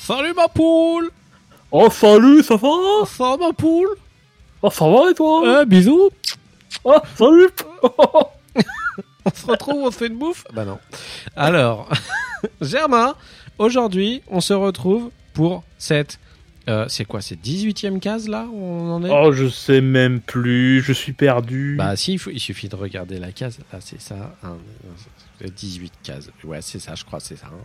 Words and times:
Salut 0.00 0.34
ma 0.34 0.48
poule 0.48 1.10
Oh 1.70 1.88
salut, 1.90 2.42
ça 2.42 2.56
va? 2.56 2.68
Ça 3.06 3.30
va 3.30 3.36
ma 3.48 3.52
poule? 3.52 3.88
Oh 4.62 4.70
ça 4.70 4.88
va 4.88 5.10
et 5.10 5.14
toi? 5.14 5.62
Eh, 5.62 5.66
bisous 5.66 6.10
Oh 6.84 6.96
salut 7.16 7.48
On 9.24 9.30
se 9.34 9.46
retrouve, 9.46 9.82
on 9.82 9.90
se 9.90 9.96
fait 9.98 10.06
une 10.06 10.18
bouffe? 10.18 10.44
Bah 10.52 10.64
non. 10.64 10.78
Alors, 11.34 11.88
Germain, 12.60 13.16
aujourd'hui, 13.58 14.22
on 14.28 14.40
se 14.40 14.52
retrouve 14.54 15.10
pour 15.34 15.64
cette... 15.78 16.20
euh, 16.68 16.86
c'est 16.88 17.04
quoi, 17.04 17.20
c'est 17.20 17.34
18ème 17.34 17.98
case 17.98 18.28
là 18.28 18.46
où 18.48 18.56
on 18.56 18.92
en 18.94 19.04
est? 19.04 19.10
Oh 19.10 19.32
je 19.32 19.48
sais 19.48 19.80
même 19.80 20.20
plus, 20.20 20.80
je 20.80 20.92
suis 20.92 21.12
perdu. 21.12 21.74
Bah 21.76 21.96
si, 21.96 22.12
il, 22.14 22.18
faut- 22.20 22.30
il 22.30 22.38
suffit 22.38 22.68
de 22.68 22.76
regarder 22.76 23.18
la 23.18 23.32
case. 23.32 23.58
Là, 23.72 23.80
c'est 23.80 24.00
ça. 24.00 24.36
hein, 24.44 24.56
euh, 25.42 25.48
18 25.48 25.92
cases. 26.04 26.30
Ouais, 26.44 26.62
c'est 26.62 26.78
ça, 26.78 26.94
je 26.94 27.04
crois, 27.04 27.18
c'est 27.18 27.36
ça. 27.36 27.46
hein. 27.48 27.64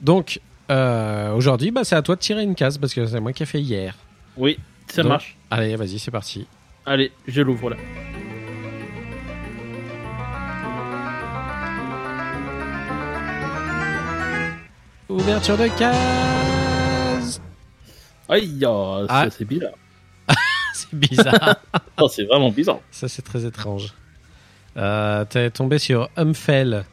Donc, 0.00 0.40
euh, 0.70 1.32
aujourd'hui, 1.34 1.70
bah, 1.70 1.84
c'est 1.84 1.96
à 1.96 2.02
toi 2.02 2.16
de 2.16 2.20
tirer 2.20 2.42
une 2.42 2.54
case 2.54 2.78
parce 2.78 2.92
que 2.94 3.06
c'est 3.06 3.20
moi 3.20 3.32
qui 3.32 3.42
ai 3.42 3.46
fait 3.46 3.60
hier. 3.60 3.94
Oui, 4.36 4.58
ça 4.88 5.02
Donc- 5.02 5.10
marche. 5.12 5.36
Allez, 5.50 5.76
vas-y, 5.76 5.98
c'est 5.98 6.10
parti. 6.10 6.46
Allez, 6.84 7.12
je 7.26 7.42
l'ouvre 7.42 7.70
là. 7.70 7.76
Ouverture 15.08 15.56
de 15.56 15.68
case 15.78 17.40
Aïe, 18.28 18.64
oh, 18.66 19.06
Ah. 19.08 19.24
ça 19.24 19.30
c'est 19.38 19.44
bizarre. 19.44 19.72
C'est 20.74 20.92
bizarre. 20.94 21.56
C'est 22.10 22.24
vraiment 22.24 22.50
bizarre. 22.50 22.80
ça, 22.90 23.08
c'est 23.08 23.22
très 23.22 23.46
étrange. 23.46 23.94
Euh, 24.76 25.24
T'es 25.24 25.48
tombé 25.50 25.78
sur 25.78 26.10
Humfell 26.16 26.84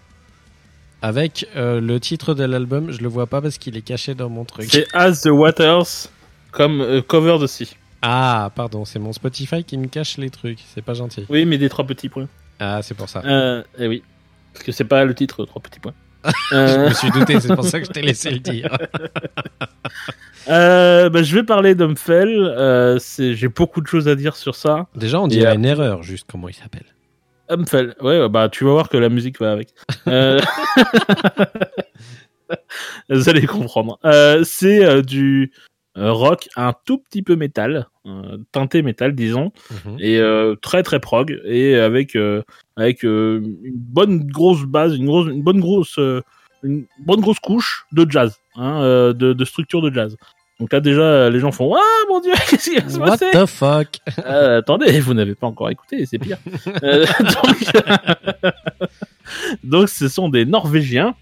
avec 1.03 1.45
euh, 1.57 1.81
le 1.81 1.99
titre 1.99 2.33
de 2.33 2.45
l'album. 2.45 2.89
Je 2.91 3.01
le 3.01 3.09
vois 3.09 3.27
pas 3.27 3.41
parce 3.41 3.57
qu'il 3.59 3.75
est 3.77 3.81
caché 3.81 4.15
dans 4.15 4.29
mon 4.29 4.45
truc. 4.45 4.69
C'est 4.71 4.87
As 4.93 5.21
the 5.21 5.27
Waters 5.27 6.07
comme 6.51 6.81
euh, 6.81 7.01
cover 7.01 7.37
de 7.39 7.45
si. 7.45 7.75
Ah, 8.01 8.51
pardon, 8.55 8.85
c'est 8.85 8.99
mon 8.99 9.11
Spotify 9.11 9.63
qui 9.65 9.77
me 9.77 9.87
cache 9.87 10.17
les 10.17 10.29
trucs. 10.29 10.59
C'est 10.73 10.81
pas 10.81 10.93
gentil. 10.93 11.25
Oui, 11.29 11.45
mais 11.45 11.57
des 11.57 11.69
trois 11.69 11.85
petits 11.85 12.09
points. 12.09 12.27
Ah, 12.59 12.81
c'est 12.81 12.95
pour 12.95 13.09
ça. 13.09 13.21
Euh, 13.25 13.63
eh 13.77 13.87
oui. 13.87 14.01
Parce 14.53 14.63
que 14.63 14.71
c'est 14.71 14.85
pas 14.85 15.03
le 15.03 15.13
titre, 15.13 15.45
trois 15.45 15.61
petits 15.61 15.79
points. 15.81 15.93
Je 16.51 16.87
me 16.87 16.93
suis 16.93 17.11
douté, 17.11 17.39
c'est 17.41 17.53
pour 17.53 17.65
ça 17.65 17.81
que 17.81 17.85
je 17.85 17.91
t'ai 17.91 18.01
laissé 18.01 18.31
le 18.31 18.39
dire. 18.39 18.69
euh, 20.47 21.09
bah, 21.09 21.21
je 21.21 21.35
vais 21.35 21.43
parler 21.43 21.75
d'Umfell. 21.75 22.29
Euh, 22.29 22.97
J'ai 23.17 23.49
beaucoup 23.49 23.81
de 23.81 23.87
choses 23.87 24.07
à 24.07 24.15
dire 24.15 24.37
sur 24.37 24.55
ça. 24.55 24.87
Déjà, 24.95 25.19
on 25.19 25.25
Et, 25.25 25.31
dirait 25.31 25.51
euh, 25.51 25.55
une 25.55 25.65
erreur, 25.65 26.01
juste 26.01 26.25
comment 26.31 26.47
il 26.47 26.53
s'appelle. 26.53 26.85
Ouais, 28.01 28.29
bah 28.29 28.49
tu 28.49 28.63
vas 28.65 28.71
voir 28.71 28.89
que 28.89 28.97
la 28.97 29.09
musique 29.09 29.39
va 29.39 29.51
avec. 29.51 29.69
Euh... 30.07 30.39
Vous 33.09 33.29
allez 33.29 33.45
comprendre. 33.47 33.97
Euh, 34.05 34.43
c'est 34.43 34.85
euh, 34.85 35.01
du 35.01 35.51
rock 35.95 36.49
un 36.55 36.73
tout 36.85 36.97
petit 36.97 37.21
peu 37.21 37.35
métal, 37.35 37.87
teinté 38.51 38.81
métal 38.81 39.13
disons, 39.13 39.51
Mhm. 39.85 39.97
et 39.99 40.55
très 40.61 40.83
très 40.83 40.99
prog 40.99 41.39
et 41.45 41.75
avec 41.75 42.17
avec 42.75 43.03
une 43.03 43.57
bonne 43.75 44.23
grosse 44.25 44.63
base, 44.63 44.95
une 44.95 45.05
grosse 45.05 45.27
une 45.27 45.43
bonne 45.43 45.59
grosse 45.59 45.99
une 46.63 46.85
bonne 46.99 47.21
grosse 47.21 47.39
couche 47.39 47.85
de 47.91 48.09
jazz, 48.09 48.37
hein, 48.55 48.81
de, 49.13 49.33
de 49.33 49.45
structure 49.45 49.81
de 49.81 49.93
jazz. 49.93 50.17
Donc 50.63 50.71
là 50.71 50.79
déjà 50.79 51.29
les 51.29 51.41
gens 51.41 51.51
font 51.51 51.75
ah 51.75 52.05
mon 52.07 52.21
dieu 52.21 52.31
qu'est-ce 52.49 52.69
qui 52.69 52.79
va 52.79 52.89
se 52.89 52.97
What 52.97 53.07
passer 53.07 53.31
the 53.33 53.45
fuck 53.45 53.99
euh, 54.25 54.59
attendez, 54.59 54.97
vous 55.01 55.13
n'avez 55.13 55.35
pas 55.35 55.45
encore 55.45 55.69
écouté, 55.69 56.05
c'est 56.05 56.17
pire. 56.17 56.37
Euh, 56.83 57.05
donc, 57.19 58.53
donc, 59.65 59.89
ce 59.89 60.07
sont 60.07 60.29
des 60.29 60.45
Norvégiens. 60.45 61.15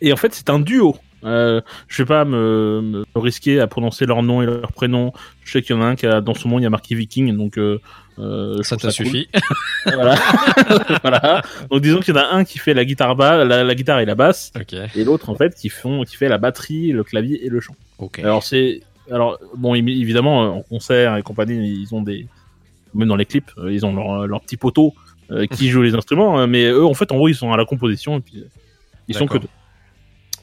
Et 0.00 0.12
en 0.12 0.16
fait, 0.16 0.34
c'est 0.34 0.50
un 0.50 0.58
duo. 0.58 0.96
Euh, 1.24 1.60
je 1.88 2.02
vais 2.02 2.06
pas 2.06 2.24
me, 2.24 2.80
me 2.82 3.04
risquer 3.14 3.60
à 3.60 3.66
prononcer 3.66 4.06
leur 4.06 4.22
nom 4.22 4.42
et 4.42 4.46
leur 4.46 4.72
prénom. 4.72 5.12
Je 5.44 5.52
sais 5.52 5.62
qu'il 5.62 5.76
y 5.76 5.78
en 5.78 5.82
a 5.82 5.86
un 5.86 5.96
qui 5.96 6.06
a, 6.06 6.20
dans 6.20 6.34
son 6.34 6.48
nom, 6.48 6.58
il 6.58 6.62
y 6.62 6.66
a 6.66 6.70
marqué 6.70 6.94
Viking, 6.94 7.36
donc 7.36 7.58
euh, 7.58 7.80
euh, 8.18 8.62
Ça 8.62 8.76
cool. 8.76 8.92
suffit 8.92 9.28
Voilà. 9.84 10.14
voilà. 11.02 11.42
Donc 11.70 11.80
disons 11.82 12.00
qu'il 12.00 12.14
y 12.14 12.18
en 12.18 12.20
a 12.20 12.34
un 12.34 12.44
qui 12.44 12.58
fait 12.58 12.74
la 12.74 12.84
guitare 12.84 13.16
bas, 13.16 13.44
la, 13.44 13.64
la 13.64 13.74
guitare 13.74 14.00
et 14.00 14.06
la 14.06 14.14
basse, 14.14 14.52
et 14.94 15.04
l'autre 15.04 15.30
en 15.30 15.34
fait 15.34 15.54
qui 15.54 15.68
font, 15.68 16.04
qui 16.04 16.16
fait 16.16 16.28
la 16.28 16.38
batterie, 16.38 16.92
le 16.92 17.04
clavier 17.04 17.44
et 17.44 17.48
le 17.48 17.60
chant. 17.60 17.76
Alors 18.22 18.42
c'est 18.42 18.80
alors 19.10 19.38
bon 19.56 19.74
évidemment 19.74 20.44
euh, 20.44 20.48
en 20.48 20.62
concert 20.62 21.16
et 21.16 21.22
compagnie 21.22 21.80
ils 21.80 21.94
ont 21.94 22.02
des 22.02 22.28
même 22.94 23.08
dans 23.08 23.16
les 23.16 23.24
clips 23.24 23.50
ils 23.68 23.84
ont 23.84 23.92
leur, 23.92 24.28
leur 24.28 24.40
petit 24.40 24.56
poteau 24.56 24.94
qui 25.50 25.68
joue 25.70 25.82
les 25.82 25.96
instruments 25.96 26.38
hein, 26.38 26.46
mais 26.46 26.66
eux 26.66 26.84
en 26.84 26.94
fait 26.94 27.10
en 27.10 27.16
gros 27.16 27.26
ils 27.26 27.34
sont 27.34 27.52
à 27.52 27.56
la 27.56 27.64
composition 27.64 28.18
et 28.18 28.20
puis 28.20 28.44
ils 29.08 29.16
sont 29.16 29.26
que 29.26 29.38
deux. 29.38 29.48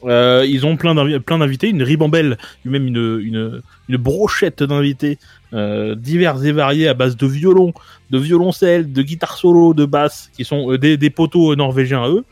Euh, 0.04 0.46
ils 0.48 0.64
ont 0.64 0.76
plein 0.76 0.94
d'invi- 0.94 1.18
plein 1.18 1.38
d'invités 1.38 1.68
une 1.68 1.82
ribambelle 1.82 2.38
même 2.64 2.86
une 2.86 3.20
une 3.20 3.62
une 3.88 3.96
brochette 3.96 4.62
d'invités 4.62 5.18
euh, 5.54 5.96
divers 5.96 6.44
et 6.44 6.52
variés 6.52 6.86
à 6.86 6.94
base 6.94 7.16
de 7.16 7.26
violon 7.26 7.72
de 8.10 8.18
violoncelle 8.18 8.92
de 8.92 9.02
guitare 9.02 9.36
solo 9.36 9.74
de 9.74 9.84
basse 9.86 10.30
qui 10.36 10.44
sont 10.44 10.70
euh, 10.70 10.78
des, 10.78 10.96
des 10.96 11.10
poteaux 11.10 11.50
euh, 11.52 11.56
norvégiens 11.56 12.04
à 12.04 12.08
eux 12.10 12.24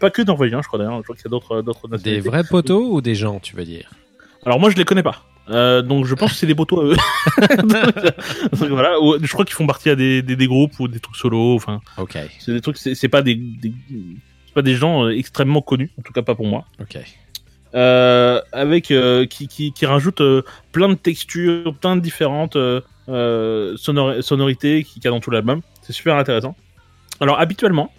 pas 0.00 0.08
que 0.08 0.22
norvégiens 0.22 0.62
je 0.62 0.68
crois 0.68 0.78
d'ailleurs 0.78 0.96
je 0.98 1.02
crois 1.02 1.14
qu'il 1.16 1.24
y 1.26 1.28
a 1.28 1.30
d'autres 1.30 1.60
d'autres 1.60 1.86
Des 1.86 1.92
nationalités 1.96 2.28
vrais 2.30 2.44
poteaux 2.44 2.92
ou 2.94 3.02
des 3.02 3.14
gens, 3.14 3.40
tu 3.40 3.54
veux 3.56 3.64
dire? 3.66 3.90
Alors 4.46 4.58
moi 4.58 4.70
je 4.70 4.76
les 4.76 4.84
connais 4.86 5.02
pas. 5.02 5.24
Euh, 5.50 5.82
donc 5.82 6.06
je 6.06 6.14
pense 6.14 6.30
que 6.32 6.38
c'est 6.38 6.46
des 6.46 6.54
poteaux 6.54 6.80
à 6.80 6.84
eux. 6.84 6.96
donc, 7.66 8.70
voilà, 8.70 8.94
je 9.20 9.32
crois 9.32 9.44
qu'ils 9.44 9.54
font 9.54 9.66
partie 9.66 9.90
à 9.90 9.96
des, 9.96 10.22
des, 10.22 10.36
des 10.36 10.46
groupes 10.46 10.78
ou 10.80 10.88
des 10.88 11.00
trucs 11.00 11.16
solo. 11.16 11.54
Enfin, 11.56 11.80
Ok, 11.98 12.16
c'est 12.38 12.52
des 12.52 12.60
trucs, 12.60 12.78
c'est 12.78 12.94
c'est 12.94 13.08
pas 13.08 13.22
des, 13.22 13.34
des 13.34 13.72
c'est 14.52 14.54
pas 14.54 14.62
des 14.62 14.74
gens 14.74 15.04
euh, 15.06 15.16
extrêmement 15.16 15.62
connus, 15.62 15.90
en 15.98 16.02
tout 16.02 16.12
cas 16.12 16.20
pas 16.20 16.34
pour 16.34 16.46
moi. 16.46 16.66
ok. 16.78 16.98
Euh, 17.74 18.38
avec 18.52 18.90
euh, 18.90 19.24
qui, 19.24 19.48
qui, 19.48 19.72
qui 19.72 19.86
rajoute 19.86 20.20
euh, 20.20 20.42
plein 20.72 20.90
de 20.90 20.94
textures, 20.94 21.74
plein 21.74 21.96
de 21.96 22.02
différentes 22.02 22.56
sonori- 23.08 24.20
sonorités 24.20 24.84
qui 24.84 24.94
qu'il 24.94 25.04
y 25.04 25.08
a 25.08 25.10
dans 25.10 25.20
tout 25.20 25.30
l'album. 25.30 25.62
C'est 25.80 25.94
super 25.94 26.16
intéressant. 26.16 26.54
Alors 27.20 27.40
habituellement, 27.40 27.90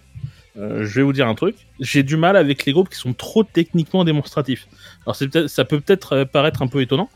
je 0.54 0.84
vais 0.84 1.02
vous 1.02 1.12
dire 1.12 1.26
un 1.26 1.34
truc, 1.34 1.56
j'ai 1.80 2.04
du 2.04 2.16
mal 2.16 2.36
avec 2.36 2.64
les 2.66 2.72
groupes 2.72 2.88
qui 2.88 2.98
sont 2.98 3.14
trop 3.14 3.42
techniquement 3.42 4.04
démonstratifs. 4.04 4.68
Alors 5.06 5.16
ça 5.16 5.64
peut 5.64 5.80
peut-être 5.80 6.22
paraître 6.22 6.62
un 6.62 6.68
peu 6.68 6.80
étonnant, 6.80 7.10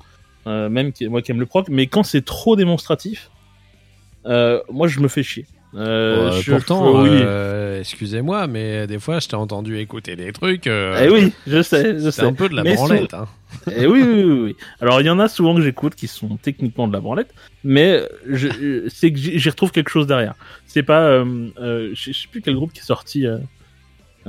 même 0.47 0.93
qui- 0.93 1.07
moi 1.07 1.23
qui 1.23 1.31
aime 1.31 1.39
le 1.39 1.47
proc, 1.47 1.69
mais 1.69 1.87
quand 1.87 2.03
c'est 2.03 2.25
trop 2.25 2.57
démonstratif, 2.57 3.31
moi 4.25 4.89
je 4.89 4.99
me 4.99 5.07
fais 5.07 5.23
chier. 5.23 5.47
Euh, 5.75 6.29
Euh, 6.29 6.31
je- 6.41 6.53
pourtant, 6.53 7.03
oui. 7.03 7.11
euh, 7.13 7.81
excusez-moi, 7.81 8.47
mais 8.47 8.87
des 8.87 8.99
fois, 8.99 9.19
je 9.21 9.29
t'ai 9.29 9.37
entendu 9.37 9.79
écouter 9.79 10.17
des 10.17 10.33
trucs. 10.33 10.67
Eh 10.67 11.09
oui, 11.11 11.33
je 11.47 11.61
sais, 11.63 11.95
je 11.99 12.05
c'est 12.11 12.11
sais. 12.11 12.23
un 12.23 12.33
peu 12.33 12.49
de 12.49 12.55
la 12.57 12.63
Mais 12.63 12.75
branlette. 12.75 13.13
Hein. 13.15 13.27
Eh 13.77 13.87
oui, 13.87 14.03
oui, 14.03 14.23
oui, 14.25 14.41
oui. 14.45 14.57
Alors, 14.81 15.01
il 15.03 15.07
y 15.07 15.11
en 15.11 15.19
a 15.19 15.29
souvent 15.29 15.55
que 15.55 15.61
j'écoute 15.61 15.95
qui 15.95 16.07
sont 16.07 16.37
techniquement 16.39 16.89
de 16.89 16.93
la 16.95 17.01
branlette, 17.01 17.35
mais 17.65 18.03
je, 18.27 18.49
c'est 18.89 19.13
que 19.13 19.19
j'y 19.19 19.51
retrouve 19.51 19.71
quelque 19.73 19.91
chose 19.91 20.07
derrière. 20.07 20.35
C'est 20.67 20.83
pas, 20.83 21.23
je 21.25 21.91
je 21.95 22.13
sais 22.13 22.29
plus 22.31 22.41
quel 22.41 22.55
groupe 22.55 22.73
qui 22.73 22.81
est 22.81 22.85
sorti 22.85 23.27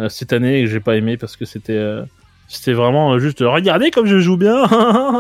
cette 0.09 0.33
année 0.33 0.59
et 0.59 0.63
que 0.65 0.69
j'ai 0.69 0.79
pas 0.81 0.95
aimé 0.97 1.15
parce 1.17 1.35
que 1.37 1.45
c'était, 1.45 1.81
c'était 2.47 2.73
vraiment 2.73 3.17
juste 3.19 3.39
regardez 3.41 3.91
comme 3.91 4.05
je 4.07 4.19
joue 4.19 4.37
bien. 4.37 4.63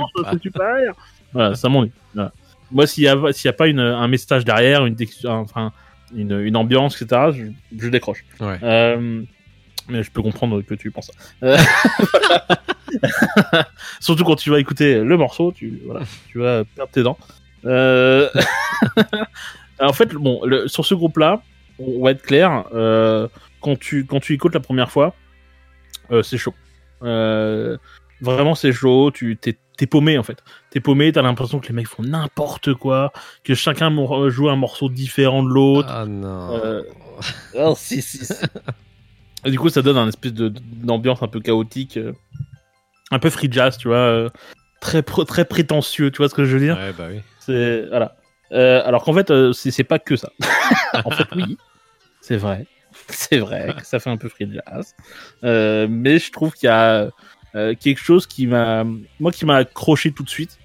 Oh, 0.00 0.22
pas. 0.22 0.32
super. 0.42 0.94
Voilà, 1.32 1.54
ça 1.56 1.68
m'ennuie. 1.68 1.90
Voilà. 2.14 2.32
Moi, 2.74 2.88
s'il 2.88 3.04
y 3.04 3.08
a, 3.08 3.52
pas 3.52 3.68
une, 3.68 3.78
un 3.78 4.08
message 4.08 4.44
derrière, 4.44 4.84
une 4.84 4.96
enfin, 5.26 5.72
une, 6.14 6.40
une 6.40 6.56
ambiance, 6.56 7.00
etc., 7.00 7.30
je, 7.32 7.44
je 7.78 7.88
décroche. 7.88 8.24
Ouais. 8.40 8.58
Euh, 8.64 9.22
mais 9.88 10.02
je 10.02 10.10
peux 10.10 10.22
comprendre 10.22 10.60
que 10.62 10.74
tu 10.74 10.90
penses 10.90 11.12
ça. 11.12 11.46
Euh, 11.46 11.56
Surtout 14.00 14.24
quand 14.24 14.34
tu 14.34 14.50
vas 14.50 14.58
écouter 14.58 14.98
le 15.00 15.16
morceau, 15.16 15.52
tu, 15.52 15.80
voilà, 15.86 16.04
tu 16.28 16.40
vas 16.40 16.64
perdre 16.64 16.90
tes 16.90 17.04
dents. 17.04 17.18
Euh... 17.64 18.28
en 19.80 19.92
fait, 19.92 20.12
bon, 20.12 20.44
le- 20.44 20.66
sur 20.66 20.84
ce 20.84 20.94
groupe-là, 20.94 21.42
on 21.78 22.02
va 22.02 22.10
être 22.10 22.22
clair, 22.22 22.64
euh, 22.74 23.28
quand, 23.60 23.78
tu, 23.78 24.04
quand 24.04 24.18
tu 24.18 24.34
écoutes 24.34 24.54
la 24.54 24.60
première 24.60 24.90
fois, 24.90 25.14
euh, 26.10 26.24
c'est 26.24 26.38
chaud. 26.38 26.54
Vraiment, 27.00 28.54
c'est 28.54 28.72
chaud. 28.72 29.10
Tu 29.12 29.36
t'es, 29.36 29.56
t'es 29.76 29.86
paumé 29.86 30.18
en 30.18 30.22
fait. 30.22 30.42
T'es 30.70 30.80
paumé. 30.80 31.12
T'as 31.12 31.22
l'impression 31.22 31.58
que 31.60 31.68
les 31.68 31.74
mecs 31.74 31.88
font 31.88 32.02
n'importe 32.02 32.74
quoi, 32.74 33.12
que 33.44 33.54
chacun 33.54 33.90
mor- 33.90 34.30
joue 34.30 34.48
un 34.48 34.56
morceau 34.56 34.88
différent 34.88 35.42
de 35.42 35.48
l'autre. 35.48 35.88
Ah 35.90 36.06
non. 36.06 36.52
Euh, 36.52 36.82
Oh, 37.56 37.74
si, 37.76 38.02
si, 38.02 38.24
si. 38.26 38.34
Et 39.44 39.50
du 39.52 39.58
coup, 39.58 39.68
ça 39.68 39.82
donne 39.82 39.96
un 39.98 40.08
espèce 40.08 40.32
de, 40.32 40.48
d'ambiance 40.48 41.22
un 41.22 41.28
peu 41.28 41.38
chaotique, 41.38 41.96
euh, 41.96 42.12
un 43.12 43.18
peu 43.20 43.30
free 43.30 43.48
jazz, 43.50 43.76
tu 43.78 43.86
vois, 43.88 43.98
euh, 43.98 44.30
très, 44.80 45.00
pr- 45.02 45.24
très 45.26 45.44
prétentieux, 45.44 46.10
tu 46.10 46.16
vois 46.18 46.28
ce 46.28 46.34
que 46.34 46.44
je 46.44 46.54
veux 46.56 46.60
dire? 46.64 46.76
Ouais, 46.76 46.92
bah 46.92 47.06
oui. 47.10 47.20
C'est 47.38 47.86
voilà. 47.88 48.16
Euh, 48.52 48.82
alors 48.84 49.04
qu'en 49.04 49.12
fait, 49.12 49.30
euh, 49.30 49.52
c'est, 49.52 49.70
c'est 49.70 49.84
pas 49.84 49.98
que 50.00 50.16
ça. 50.16 50.30
en 51.04 51.10
fait, 51.10 51.26
oui, 51.36 51.56
c'est 52.20 52.36
vrai, 52.36 52.66
c'est 53.08 53.38
vrai 53.38 53.74
que 53.78 53.86
ça 53.86 54.00
fait 54.00 54.10
un 54.10 54.16
peu 54.16 54.28
free 54.28 54.48
jazz, 54.52 54.94
Euh, 55.44 55.86
mais 55.88 56.18
je 56.18 56.32
trouve 56.32 56.52
qu'il 56.54 56.66
y 56.66 56.70
a 56.70 57.10
euh, 57.54 57.74
quelque 57.78 58.00
chose 58.00 58.26
qui 58.26 58.46
m'a, 58.46 58.84
moi, 59.20 59.30
qui 59.32 59.44
m'a 59.44 59.56
accroché 59.56 60.12
tout 60.12 60.22
de 60.22 60.30
suite. 60.30 60.58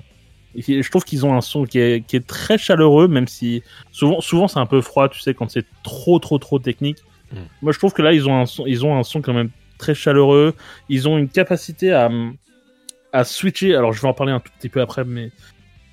Et 0.56 0.82
je 0.82 0.90
trouve 0.90 1.04
qu'ils 1.04 1.26
ont 1.26 1.36
un 1.36 1.42
son 1.42 1.66
qui 1.66 1.78
est, 1.80 2.06
qui 2.06 2.16
est 2.16 2.26
très 2.26 2.58
chaleureux, 2.58 3.08
même 3.08 3.28
si 3.28 3.62
souvent, 3.92 4.20
souvent 4.20 4.48
c'est 4.48 4.58
un 4.60 4.66
peu 4.66 4.82
froid, 4.82 5.08
tu 5.08 5.20
sais, 5.20 5.34
quand 5.36 5.50
c'est 5.50 5.66
trop, 5.84 6.18
trop, 6.18 6.40
trop 6.40 6.58
technique. 6.58 6.98
Mm. 7.32 7.38
Moi, 7.62 7.72
je 7.72 7.78
trouve 7.78 7.94
que 7.94 8.02
là, 8.02 8.14
ils 8.14 8.28
ont 8.28 8.36
un 8.42 8.46
son, 8.48 8.66
ils 8.66 8.84
ont 8.84 8.98
un 8.98 9.04
son 9.04 9.22
quand 9.22 9.34
même 9.34 9.52
très 9.78 9.94
chaleureux. 9.94 10.56
Ils 10.90 11.08
ont 11.08 11.18
une 11.20 11.30
capacité 11.30 11.92
à, 11.94 12.10
à 13.14 13.24
switcher. 13.24 13.76
Alors, 13.76 13.94
je 13.94 14.02
vais 14.02 14.08
en 14.08 14.14
parler 14.14 14.32
un 14.34 14.40
tout 14.40 14.52
petit 14.60 14.70
peu 14.70 14.82
après, 14.82 15.04
mais 15.06 15.32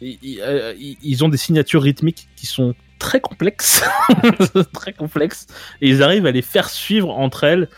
euh, 0.02 0.74
ils- 0.78 0.96
ils 1.02 1.24
ont 1.24 1.28
des 1.28 1.36
signatures 1.36 1.82
rythmiques 1.82 2.26
qui 2.36 2.46
sont 2.46 2.74
très 2.98 3.20
complexes, 3.20 3.84
très 4.72 4.94
complexes, 4.94 5.46
et 5.82 5.88
ils 5.90 6.02
arrivent 6.02 6.24
à 6.26 6.30
les 6.32 6.40
faire 6.42 6.70
suivre 6.70 7.10
entre 7.10 7.44
elles 7.44 7.68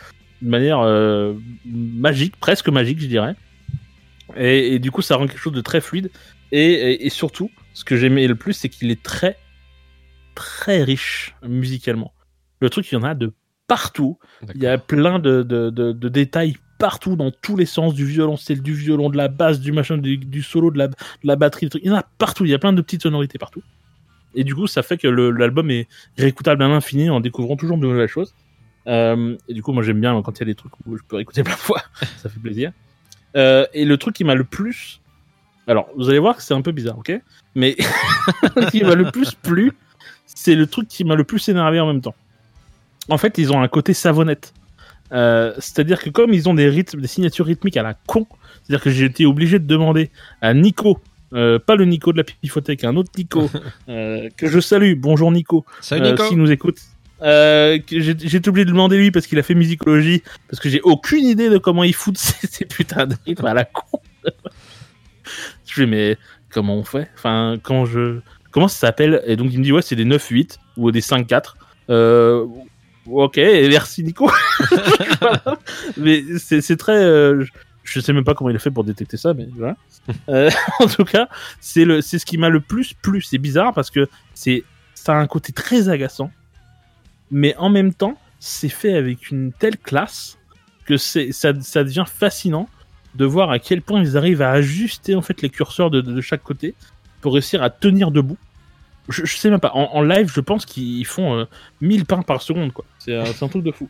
de 0.41 0.49
manière 0.49 0.79
euh, 0.79 1.33
magique, 1.65 2.35
presque 2.37 2.69
magique, 2.69 2.99
je 2.99 3.07
dirais. 3.07 3.35
Et, 4.37 4.75
et 4.75 4.79
du 4.79 4.91
coup, 4.91 5.01
ça 5.01 5.15
rend 5.15 5.27
quelque 5.27 5.39
chose 5.39 5.53
de 5.53 5.61
très 5.61 5.81
fluide. 5.81 6.11
Et, 6.51 6.71
et- 6.71 7.05
et 7.05 7.09
surtout, 7.09 7.49
ce 7.73 7.83
que 7.83 7.95
j'aimais 7.97 8.27
le 8.27 8.35
plus, 8.35 8.53
c'est 8.53 8.69
qu'il 8.69 8.91
est 8.91 9.01
très, 9.03 9.37
très 10.35 10.83
riche 10.83 11.35
musicalement. 11.47 12.13
Le 12.61 12.69
truc, 12.69 12.91
il 12.91 12.95
y 12.95 12.97
en 12.97 13.03
a 13.03 13.15
de 13.15 13.33
partout. 13.67 14.17
Il 14.55 14.61
y 14.61 14.67
a 14.67 14.77
plein 14.77 15.19
de, 15.19 15.43
de, 15.43 15.69
de, 15.69 15.91
de 15.91 16.09
détails 16.09 16.55
partout, 16.77 17.15
dans 17.17 17.31
tous 17.31 17.57
les 17.57 17.65
sens, 17.65 17.93
du 17.93 18.05
violoncelle, 18.05 18.61
du 18.61 18.73
violon, 18.73 19.09
de 19.09 19.17
la 19.17 19.27
basse, 19.27 19.59
du 19.59 19.71
machin, 19.73 19.97
du, 19.97 20.17
du 20.17 20.41
solo, 20.41 20.71
de 20.71 20.77
la, 20.77 20.87
de 20.87 20.95
la 21.23 21.35
batterie. 21.35 21.69
Il 21.83 21.87
y 21.87 21.91
en 21.91 21.95
a 21.95 22.03
partout. 22.17 22.45
Il 22.45 22.51
y 22.51 22.53
a 22.53 22.59
plein 22.59 22.73
de 22.73 22.81
petites 22.81 23.03
sonorités 23.03 23.37
partout. 23.37 23.61
Et 24.35 24.43
du 24.43 24.55
coup, 24.55 24.67
ça 24.67 24.81
fait 24.83 24.97
que 24.97 25.07
l'album 25.07 25.71
est 25.71 25.87
réécoutable 26.17 26.63
à 26.63 26.67
l'infini 26.67 27.09
en 27.09 27.19
découvrant 27.19 27.57
toujours 27.57 27.77
de 27.77 27.85
nouvelles 27.87 28.07
choses. 28.07 28.33
Euh, 28.89 29.37
et 29.47 29.53
du 29.53 29.61
coup, 29.63 29.71
moi, 29.71 29.83
j'aime 29.83 30.01
bien 30.01 30.19
quand 30.21 30.37
il 30.37 30.39
y 30.39 30.43
a 30.43 30.45
des 30.45 30.55
trucs 30.55 30.73
où 30.85 30.97
je 30.97 31.03
peux 31.07 31.15
réécouter 31.15 31.43
plein 31.45 31.53
de 31.53 31.59
fois. 31.59 31.81
ça 32.17 32.29
fait 32.29 32.39
plaisir. 32.39 32.71
Euh, 33.35 33.65
et 33.73 33.85
le 33.85 33.97
truc 33.97 34.15
qui 34.15 34.23
m'a 34.23 34.35
le 34.35 34.43
plus. 34.43 34.99
Alors, 35.67 35.87
vous 35.95 36.09
allez 36.09 36.19
voir 36.19 36.35
que 36.35 36.41
c'est 36.41 36.55
un 36.55 36.61
peu 36.61 36.71
bizarre, 36.71 36.97
ok? 36.97 37.11
Mais 37.55 37.75
qui 38.71 38.83
m'a 38.83 38.95
le 38.95 39.11
plus 39.11 39.35
plu, 39.35 39.71
c'est 40.25 40.55
le 40.55 40.65
truc 40.65 40.87
qui 40.87 41.03
m'a 41.03 41.15
le 41.15 41.23
plus 41.23 41.47
énervé 41.47 41.79
en 41.79 41.87
même 41.87 42.01
temps. 42.01 42.15
En 43.07 43.17
fait, 43.17 43.37
ils 43.37 43.53
ont 43.53 43.61
un 43.61 43.67
côté 43.67 43.93
savonnette. 43.93 44.53
Euh, 45.11 45.53
c'est-à-dire 45.57 46.01
que 46.01 46.09
comme 46.09 46.33
ils 46.33 46.47
ont 46.49 46.53
des 46.53 46.69
rythmes, 46.69 47.01
des 47.01 47.07
signatures 47.07 47.45
rythmiques 47.45 47.77
à 47.77 47.83
la 47.83 47.93
con, 47.93 48.27
c'est-à-dire 48.63 48.83
que 48.83 48.89
j'ai 48.89 49.05
été 49.05 49.25
obligé 49.25 49.59
de 49.59 49.65
demander 49.65 50.11
à 50.41 50.53
Nico, 50.53 50.99
euh, 51.33 51.59
pas 51.59 51.75
le 51.75 51.85
Nico 51.85 52.11
de 52.11 52.17
la 52.17 52.23
Pifothèque, 52.23 52.83
un 52.83 52.95
autre 52.95 53.11
Nico, 53.17 53.49
euh, 53.89 54.29
que 54.37 54.47
je 54.47 54.59
salue, 54.59 54.93
bonjour 54.95 55.31
Nico, 55.31 55.65
Salut 55.81 56.11
Nico. 56.11 56.23
s'il 56.25 56.37
nous 56.37 56.51
écoute. 56.51 56.79
Euh, 57.21 57.77
j'ai 57.89 58.11
obligé 58.47 58.65
de 58.65 58.71
demander 58.71 58.97
lui 58.97 59.11
parce 59.11 59.27
qu'il 59.27 59.37
a 59.39 59.43
fait 59.43 59.55
musicologie, 59.55 60.23
parce 60.49 60.59
que 60.61 60.69
j'ai 60.69 60.81
aucune 60.81 61.25
idée 61.25 61.49
de 61.49 61.57
comment 61.57 61.83
il 61.83 61.93
fout 61.93 62.17
ces, 62.17 62.47
ces 62.47 62.65
putains 62.65 63.07
de 63.07 63.15
rythmes 63.25 63.45
à 63.45 63.53
la 63.53 63.65
con. 63.65 63.99
je 65.65 65.73
fais 65.73 65.85
mais 65.85 66.17
comment 66.49 66.75
on 66.77 66.83
fait? 66.83 67.09
Enfin, 67.15 67.57
quand 67.61 67.85
je 67.85 68.19
comment 68.51 68.67
ça 68.67 68.79
s'appelle? 68.87 69.21
Et 69.25 69.35
donc 69.35 69.51
il 69.51 69.59
me 69.59 69.63
dit 69.63 69.71
ouais 69.71 69.81
c'est 69.81 69.95
des 69.95 70.05
9-8 70.05 70.57
ou 70.77 70.91
des 70.91 71.01
5-4. 71.01 71.53
Euh, 71.89 72.45
ok, 73.07 73.37
merci 73.37 74.03
Nico. 74.03 74.31
Mais 75.97 76.23
c'est 76.37 76.61
c'est 76.61 76.77
très. 76.77 76.97
euh, 77.03 77.41
je- 77.43 77.51
je 77.83 77.99
sais 78.01 78.13
même 78.13 78.23
pas 78.23 78.35
comment 78.35 78.51
il 78.51 78.55
a 78.55 78.59
fait 78.59 78.69
pour 78.69 78.83
détecter 78.83 79.17
ça, 79.17 79.33
mais 79.33 79.47
voilà. 79.55 79.75
Euh, 80.27 80.51
en 80.79 80.85
tout 80.85 81.05
cas, 81.05 81.27
c'est 81.59 81.85
le, 81.85 82.01
c'est 82.01 82.19
ce 82.19 82.25
qui 82.25 82.37
m'a 82.37 82.49
le 82.49 82.59
plus 82.59 82.93
plu. 82.93 83.19
C'est 83.23 83.39
bizarre 83.39 83.73
parce 83.73 83.89
que 83.89 84.07
c'est, 84.35 84.63
ça 84.93 85.13
a 85.13 85.15
un 85.15 85.25
côté 85.25 85.53
très 85.53 85.89
agaçant, 85.89 86.29
mais 87.31 87.55
en 87.57 87.69
même 87.69 87.93
temps, 87.93 88.17
c'est 88.39 88.69
fait 88.69 88.95
avec 88.95 89.31
une 89.31 89.51
telle 89.51 89.77
classe 89.77 90.37
que 90.85 90.97
c'est, 90.97 91.31
ça, 91.31 91.53
ça 91.61 91.83
devient 91.83 92.05
fascinant 92.07 92.69
de 93.15 93.25
voir 93.25 93.51
à 93.51 93.59
quel 93.59 93.81
point 93.81 94.01
ils 94.01 94.17
arrivent 94.17 94.41
à 94.41 94.51
ajuster 94.51 95.15
en 95.15 95.21
fait 95.21 95.41
les 95.41 95.49
curseurs 95.49 95.89
de, 95.89 96.21
chaque 96.21 96.43
côté 96.43 96.75
pour 97.21 97.33
réussir 97.33 97.61
à 97.63 97.69
tenir 97.69 98.11
debout. 98.11 98.37
Je, 99.09 99.25
sais 99.25 99.49
même 99.49 99.59
pas. 99.59 99.71
En, 99.73 100.03
live, 100.03 100.31
je 100.31 100.39
pense 100.39 100.67
qu'ils 100.67 101.05
font 101.05 101.39
euh, 101.39 101.45
1000 101.81 102.05
pains 102.05 102.21
par 102.21 102.43
seconde, 102.43 102.71
quoi. 102.71 102.85
C'est 102.99 103.15
un 103.17 103.47
truc 103.47 103.63
de 103.63 103.71
fou. 103.71 103.89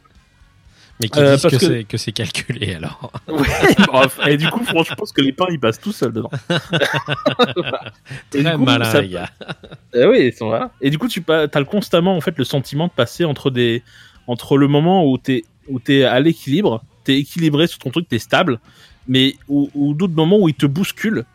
Mais 1.01 1.07
qui 1.07 1.19
Euh, 1.19 1.34
disent 1.34 1.42
parce 1.44 1.56
que, 1.56 1.60
que- 1.60 1.66
c'est 1.66 1.84
que 1.86 1.98
c'est 1.98 2.12
calculé 2.12 2.74
alors. 2.75 3.12
Ouais, 3.28 3.48
bref. 3.88 4.19
Et 4.28 4.36
du 4.38 4.50
coup, 4.50 4.63
franchement, 4.63 4.84
je 4.90 4.96
pense 4.96 5.12
que 5.13 5.22
les 5.22 5.31
pains, 5.31 5.46
ils 5.50 5.60
passent 5.60 5.80
tout 5.80 5.94
seuls 5.94 6.12
dedans. 6.12 6.30
Et 8.34 8.44
Très 8.44 8.54
coup, 8.54 8.63
malin 8.66 8.86
ça- 8.86 9.01
les 9.01 9.10
gars. 9.10 9.30
Eh 9.94 10.06
oui, 10.06 10.28
ils 10.28 10.34
sont 10.34 10.48
voilà. 10.48 10.72
Et 10.81 10.90
du 10.90 10.98
coup, 10.98 11.07
tu 11.07 11.24
as 11.30 11.48
constamment 11.63 12.16
en 12.16 12.22
fait 12.22 12.38
le 12.38 12.44
sentiment 12.44 12.88
de 12.88 12.92
passer 12.92 13.25
entre 13.25 13.50
des 13.50 13.81
entre 14.28 14.57
le 14.57 14.68
moment 14.68 15.06
où 15.10 15.18
t'es 15.18 15.44
où 15.68 15.80
t'es 15.80 16.04
à 16.04 16.19
l'équilibre, 16.19 16.84
t'es 17.04 17.18
équilibré 17.19 17.66
sur 17.68 17.80
ton 17.80 17.90
truc, 17.90 18.07
t'es 18.07 18.19
stable, 18.19 18.60
mais 19.07 19.36
ou, 19.48 19.69
ou 19.74 19.94
d'autres 19.94 20.13
moments 20.13 20.38
où 20.40 20.48
il 20.50 20.54
te 20.56 20.66
bouscule 20.66 21.25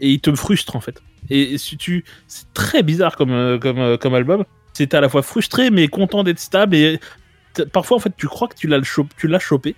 et 0.00 0.10
il 0.10 0.20
te 0.20 0.34
frustre 0.34 0.74
en 0.76 0.80
fait. 0.80 1.02
Et 1.30 1.58
si 1.58 1.76
tu, 1.76 2.04
c'est 2.26 2.52
très 2.54 2.82
bizarre 2.82 3.16
comme 3.16 3.32
euh, 3.32 3.58
comme 3.58 3.78
euh, 3.78 3.96
comme 3.96 4.14
album. 4.14 4.44
C'est 4.74 4.94
à 4.94 5.02
la 5.02 5.10
fois 5.10 5.22
frustré 5.22 5.70
mais 5.70 5.88
content 5.88 6.22
d'être 6.24 6.38
stable 6.40 6.74
et 6.74 6.98
parfois 7.72 7.96
en 7.96 8.00
fait 8.00 8.12
tu 8.16 8.26
crois 8.28 8.48
que 8.48 8.56
tu 8.56 8.66
l'as 8.66 8.80
l'as 9.24 9.38
chopé. 9.38 9.74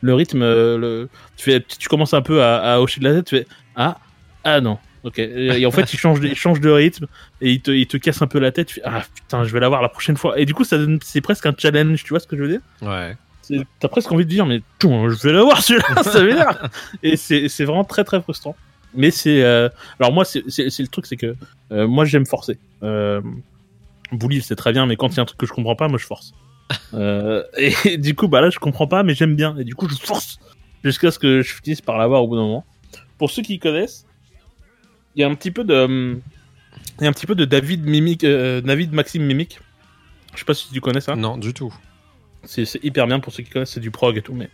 Le 0.00 0.14
rythme, 0.14 0.42
euh, 0.42 0.78
le, 0.78 1.08
tu 1.36 1.50
fais, 1.50 1.60
tu 1.60 1.88
commences 1.88 2.14
un 2.14 2.22
peu 2.22 2.42
à, 2.42 2.74
à 2.74 2.78
hocher 2.80 3.00
de 3.00 3.04
la 3.08 3.14
tête, 3.14 3.24
tu 3.26 3.36
fais 3.36 3.46
ah 3.74 3.98
ah 4.44 4.60
non. 4.60 4.78
Ok. 5.04 5.18
Et 5.18 5.64
en 5.66 5.70
fait, 5.70 5.92
il 5.92 5.98
change, 5.98 6.20
de, 6.20 6.28
il 6.28 6.34
change 6.36 6.60
de 6.60 6.70
rythme 6.70 7.06
et 7.40 7.52
il 7.52 7.60
te, 7.60 7.70
il 7.70 7.86
te 7.86 7.96
casse 7.96 8.20
un 8.22 8.26
peu 8.26 8.38
la 8.38 8.52
tête. 8.52 8.68
Tu 8.68 8.74
fais, 8.74 8.82
ah 8.84 9.02
putain, 9.14 9.44
je 9.44 9.52
vais 9.52 9.60
l'avoir 9.60 9.80
la 9.82 9.88
prochaine 9.88 10.16
fois. 10.16 10.38
Et 10.38 10.44
du 10.44 10.54
coup, 10.54 10.64
ça 10.64 10.76
c'est 11.02 11.20
presque 11.20 11.46
un 11.46 11.54
challenge, 11.56 12.02
tu 12.04 12.10
vois 12.10 12.20
ce 12.20 12.26
que 12.26 12.36
je 12.36 12.42
veux 12.42 12.48
dire? 12.48 12.60
Ouais. 12.82 13.16
T'as 13.80 13.88
presque 13.88 14.12
envie 14.12 14.24
de 14.24 14.30
dire, 14.30 14.44
mais 14.44 14.60
je 14.82 15.26
vais 15.26 15.32
l'avoir 15.32 15.62
celui-là, 15.62 16.02
ça 16.02 16.22
m'énerve. 16.22 16.58
Et 17.02 17.16
c'est 17.16 17.64
vraiment 17.64 17.84
très 17.84 18.04
très 18.04 18.20
frustrant. 18.20 18.54
Mais 18.94 19.10
c'est. 19.10 19.42
euh, 19.42 19.68
Alors 19.98 20.12
moi, 20.12 20.24
c'est 20.24 20.42
le 20.46 20.86
truc, 20.86 21.06
c'est 21.06 21.16
que 21.16 21.34
euh, 21.72 21.86
moi 21.88 22.04
j'aime 22.04 22.26
forcer. 22.26 22.58
Euh... 22.82 23.20
Bouli, 24.12 24.42
c'est 24.42 24.56
très 24.56 24.72
bien, 24.72 24.86
mais 24.86 24.96
quand 24.96 25.08
il 25.08 25.16
y 25.16 25.18
a 25.20 25.22
un 25.22 25.26
truc 25.26 25.38
que 25.38 25.46
je 25.46 25.52
comprends 25.52 25.76
pas, 25.76 25.88
moi 25.88 25.98
je 25.98 26.06
force. 26.06 26.32
Euh, 26.94 27.42
et 27.56 27.98
du 27.98 28.14
coup, 28.14 28.28
bah 28.28 28.40
là, 28.40 28.50
je 28.50 28.58
comprends 28.58 28.86
pas, 28.86 29.02
mais 29.02 29.14
j'aime 29.14 29.36
bien. 29.36 29.56
Et 29.58 29.64
du 29.64 29.74
coup, 29.74 29.88
je 29.88 29.94
force 29.94 30.38
jusqu'à 30.84 31.10
ce 31.10 31.18
que 31.18 31.42
je 31.42 31.54
finisse 31.54 31.80
par 31.80 31.98
l'avoir 31.98 32.22
au 32.22 32.28
bout 32.28 32.36
d'un 32.36 32.42
moment. 32.42 32.64
Pour 33.18 33.30
ceux 33.30 33.42
qui 33.42 33.58
connaissent, 33.58 34.06
il 35.14 35.20
y 35.20 35.24
a 35.24 35.28
un 35.28 35.34
petit 35.34 35.50
peu 35.50 35.64
de. 35.64 36.18
Il 37.00 37.04
y 37.04 37.06
a 37.06 37.10
un 37.10 37.12
petit 37.12 37.26
peu 37.26 37.34
de 37.34 37.44
David 37.44 37.84
Mimic, 37.84 38.24
euh, 38.24 38.60
David 38.60 38.92
Maxime 38.92 39.24
Mimic. 39.24 39.60
Je 40.34 40.40
sais 40.40 40.44
pas 40.44 40.54
si 40.54 40.70
tu 40.70 40.80
connais 40.80 41.00
ça. 41.00 41.16
Non, 41.16 41.36
du 41.36 41.52
tout. 41.52 41.74
C'est 42.44 42.82
hyper 42.84 43.06
bien 43.06 43.18
pour 43.18 43.32
ceux 43.32 43.42
qui 43.42 43.50
connaissent, 43.50 43.72
c'est 43.72 43.80
du 43.80 43.90
prog 43.90 44.16
et 44.16 44.22
tout, 44.22 44.32
mais 44.32 44.48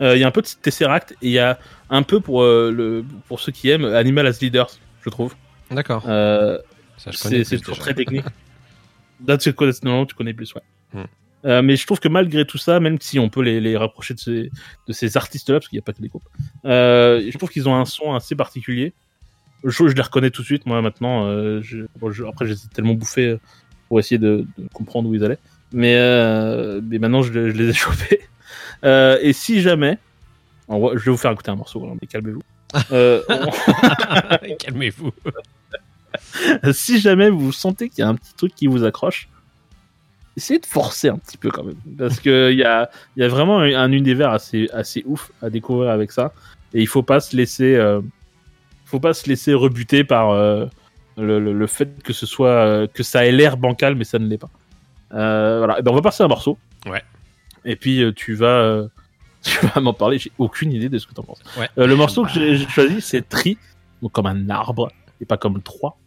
euh, 0.00 0.16
il 0.16 0.20
y 0.20 0.24
a 0.24 0.28
un 0.28 0.30
peu 0.30 0.42
de 0.42 0.46
Tesseract 0.46 1.12
et 1.22 1.26
il 1.26 1.32
y 1.32 1.38
a 1.38 1.58
un 1.90 2.02
peu 2.02 2.20
pour 2.20 2.42
le 2.42 3.04
pour 3.26 3.40
ceux 3.40 3.50
qui 3.50 3.68
aiment 3.68 3.84
Animal 3.84 4.26
as 4.26 4.40
Leaders, 4.40 4.70
je 5.02 5.10
trouve. 5.10 5.34
D'accord. 5.70 6.02
Ça 6.02 7.10
je 7.10 7.20
connais 7.20 7.44
c'est 7.44 7.58
toujours 7.58 7.78
très 7.78 7.94
technique. 7.94 8.24
Là, 9.26 9.38
tu 9.38 9.52
connais, 9.52 9.72
non, 9.82 10.06
tu 10.06 10.14
connais 10.14 10.34
plus, 10.34 10.54
ouais. 10.54 10.62
Hmm. 10.92 11.06
Euh, 11.46 11.62
mais 11.62 11.76
je 11.76 11.86
trouve 11.86 12.00
que 12.00 12.08
malgré 12.08 12.44
tout 12.44 12.58
ça, 12.58 12.80
même 12.80 12.98
si 13.00 13.18
on 13.18 13.28
peut 13.28 13.42
les, 13.42 13.60
les 13.60 13.76
rapprocher 13.76 14.14
de 14.14 14.18
ces, 14.18 14.50
de 14.88 14.92
ces 14.92 15.16
artistes-là, 15.16 15.56
parce 15.60 15.68
qu'il 15.68 15.76
n'y 15.76 15.80
a 15.80 15.84
pas 15.84 15.92
que 15.92 16.02
des 16.02 16.08
groupes, 16.08 16.28
euh, 16.64 17.22
je 17.30 17.38
trouve 17.38 17.50
qu'ils 17.50 17.68
ont 17.68 17.74
un 17.76 17.84
son 17.84 18.14
assez 18.14 18.34
particulier. 18.34 18.92
Je, 19.64 19.70
je 19.70 19.94
les 19.94 20.02
reconnais 20.02 20.30
tout 20.30 20.42
de 20.42 20.46
suite, 20.46 20.66
moi, 20.66 20.82
maintenant. 20.82 21.26
euh, 21.26 21.60
je- 21.62 21.86
bon, 22.00 22.10
je- 22.10 22.24
après, 22.24 22.46
j'ai 22.46 22.54
tellement 22.74 22.94
bouffé 22.94 23.38
pour 23.88 24.00
essayer 24.00 24.18
de, 24.18 24.44
de 24.58 24.68
comprendre 24.72 25.08
où 25.08 25.14
ils 25.14 25.24
allaient. 25.24 25.38
Mais, 25.72 25.94
mais 26.82 26.98
maintenant, 26.98 27.22
je, 27.22 27.32
les 27.32 27.68
ai 27.68 27.72
chopés. 27.74 28.20
Et 28.84 29.32
si 29.32 29.60
jamais... 29.60 29.98
je 30.68 30.74
vais 31.04 31.10
vous 31.10 31.16
faire 31.16 31.30
écouter 31.32 31.50
un 31.50 31.56
morceau, 31.56 31.84
hein, 31.86 31.96
mais 32.00 32.06
calmez-vous. 32.08 32.42
On- 32.90 33.20
Calmez-vous. 34.58 35.12
si 36.72 36.98
jamais 37.00 37.30
vous 37.30 37.52
sentez 37.52 37.88
qu'il 37.88 38.00
y 38.00 38.02
a 38.02 38.08
un 38.08 38.14
petit 38.14 38.34
truc 38.34 38.54
qui 38.54 38.66
vous 38.66 38.84
accroche, 38.84 39.28
essayez 40.36 40.60
de 40.60 40.66
forcer 40.66 41.08
un 41.08 41.18
petit 41.18 41.38
peu 41.38 41.50
quand 41.50 41.64
même. 41.64 41.80
Parce 41.98 42.20
qu'il 42.20 42.52
y 42.52 42.64
a, 42.64 42.90
y 43.16 43.22
a 43.22 43.28
vraiment 43.28 43.58
un, 43.58 43.92
univers 43.92 44.30
assez, 44.30 44.68
ouf 45.06 45.32
à 45.42 45.50
découvrir 45.50 45.90
avec 45.90 46.12
ça. 46.12 46.32
Et 46.74 46.80
il 46.80 46.86
faut 46.86 47.04
euh, 47.08 48.02
faut 48.84 49.00
pas 49.00 49.14
se 49.14 49.28
laisser 49.28 49.54
rebuter 49.54 50.04
par 50.04 50.30
euh, 50.30 50.66
le, 51.16 51.66
fait 51.66 51.88
euh, 52.40 52.86
que 52.86 53.02
ça 53.02 53.26
ait 53.26 53.32
l'air 53.32 53.56
bancal, 53.56 53.94
mais 53.94 54.04
ça 54.04 54.18
ne 54.18 54.26
l'est 54.26 54.38
pas. 54.38 54.50
voilà. 55.10 55.80
Ben, 55.80 55.90
on 55.90 55.94
va 55.94 56.02
passer 56.02 56.22
à 56.22 56.26
un 56.26 56.28
morceau. 56.28 56.58
Et 57.64 57.76
puis 57.76 58.02
tu 58.16 58.34
vas, 58.34 58.88
m'en 59.80 59.94
parler. 59.94 60.18
J'ai 60.18 60.32
aucune 60.38 60.72
idée 60.72 60.88
de 60.88 60.98
ce 60.98 61.06
que 61.06 61.14
tu 61.14 61.20
en 61.20 61.24
penses. 61.24 61.42
Le 61.76 61.94
morceau 61.94 62.24
que 62.24 62.30
ah. 62.30 62.32
j'ai 62.34 62.68
choisi, 62.68 63.00
c'est 63.00 63.26
Tri, 63.28 63.56
donc 64.02 64.12
comme 64.12 64.26
un 64.26 64.50
arbre 64.50 64.90
et 65.20 65.24
pas 65.24 65.38
comme 65.38 65.62
trois. 65.62 65.98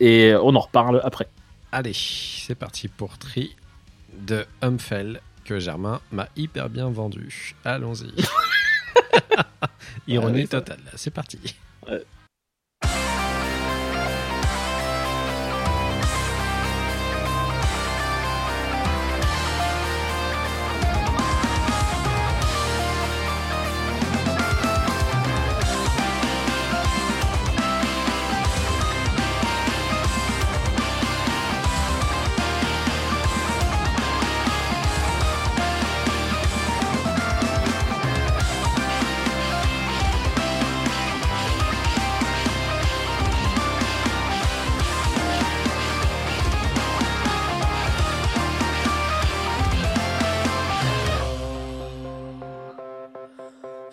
Et 0.00 0.34
on 0.42 0.54
en 0.56 0.60
reparle 0.60 1.00
après. 1.04 1.28
Allez, 1.74 1.94
c'est 1.94 2.54
parti 2.54 2.88
pour 2.88 3.16
Tri 3.16 3.56
de 4.12 4.44
Humphel 4.60 5.22
que 5.46 5.58
Germain 5.58 6.02
m'a 6.10 6.28
hyper 6.36 6.68
bien 6.68 6.90
vendu. 6.90 7.54
Allons-y. 7.64 8.12
Ironie 10.06 10.46
totale, 10.46 10.82
c'est 10.96 11.10
parti. 11.10 11.38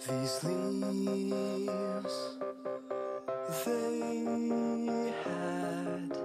These 0.07 0.43
leaves, 0.45 2.15
they 3.65 5.13
had 5.25 6.17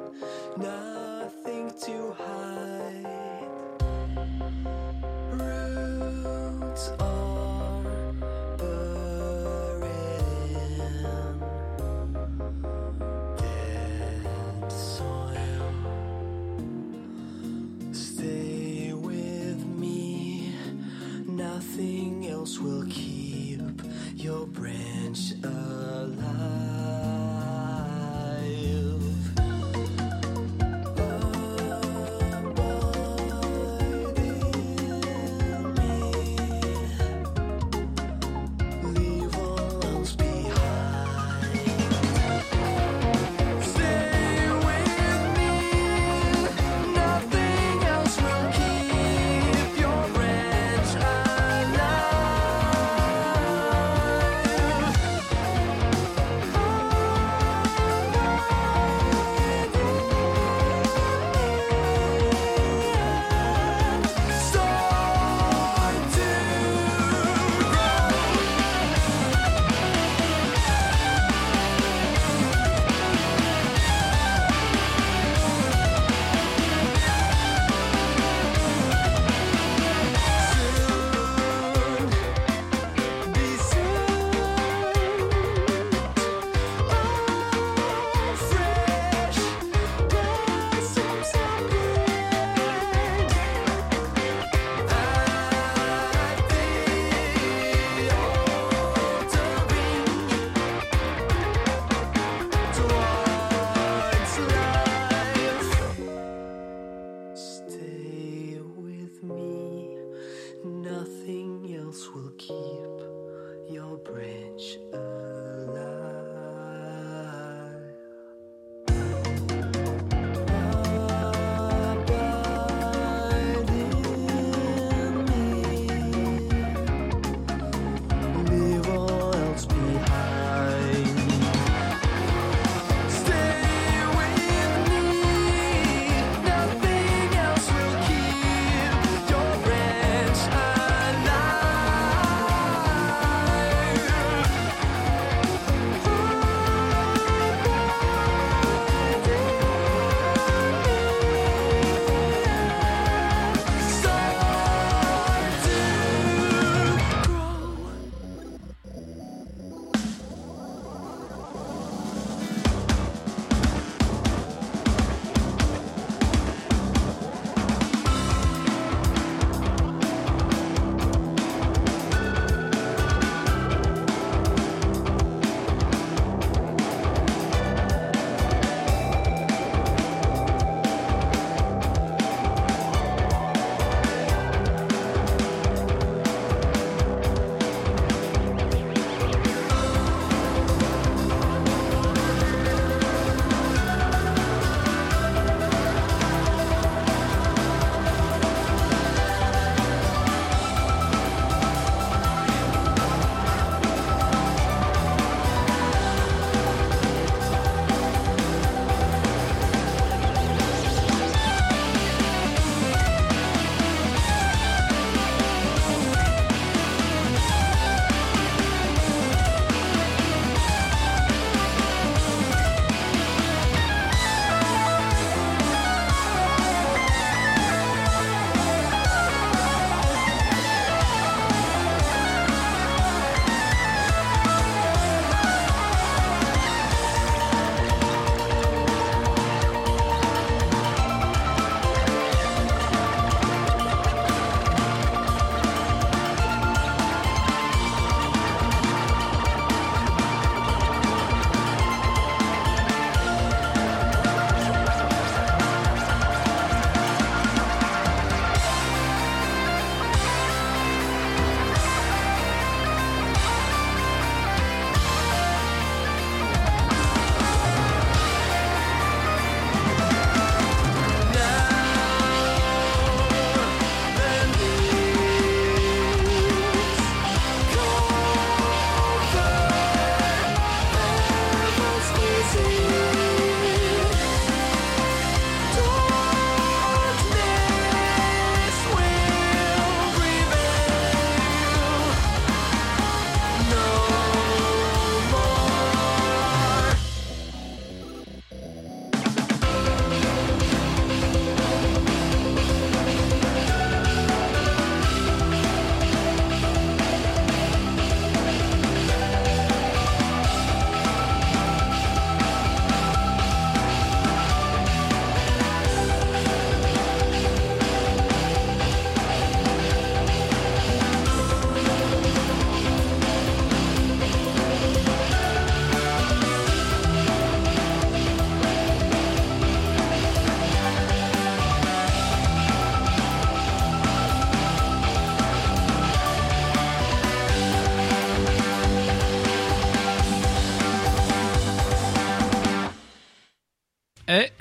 nothing 0.56 1.72
to 1.82 2.12
hide. 2.12 3.43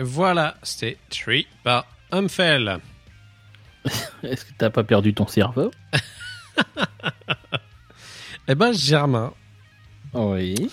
Voilà, 0.04 0.56
c'était 0.64 0.98
Tree 1.10 1.48
par 1.64 1.86
Humfell. 2.12 2.80
Est-ce 4.24 4.46
que 4.46 4.52
t'as 4.58 4.70
pas 4.70 4.84
perdu 4.84 5.14
ton 5.14 5.28
cerveau 5.28 5.72
Eh 8.48 8.56
ben, 8.56 8.74
Germain, 8.74 9.34
Oui. 10.14 10.70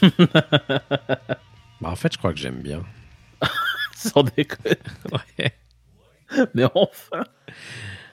bah, 0.02 1.90
en 1.90 1.96
fait, 1.96 2.12
je 2.12 2.18
crois 2.18 2.32
que 2.32 2.38
j'aime 2.38 2.62
bien. 2.62 2.84
Sans 3.96 4.22
déconner. 4.22 4.76
Ouais. 5.10 5.54
Mais 6.54 6.64
enfin, 6.74 7.24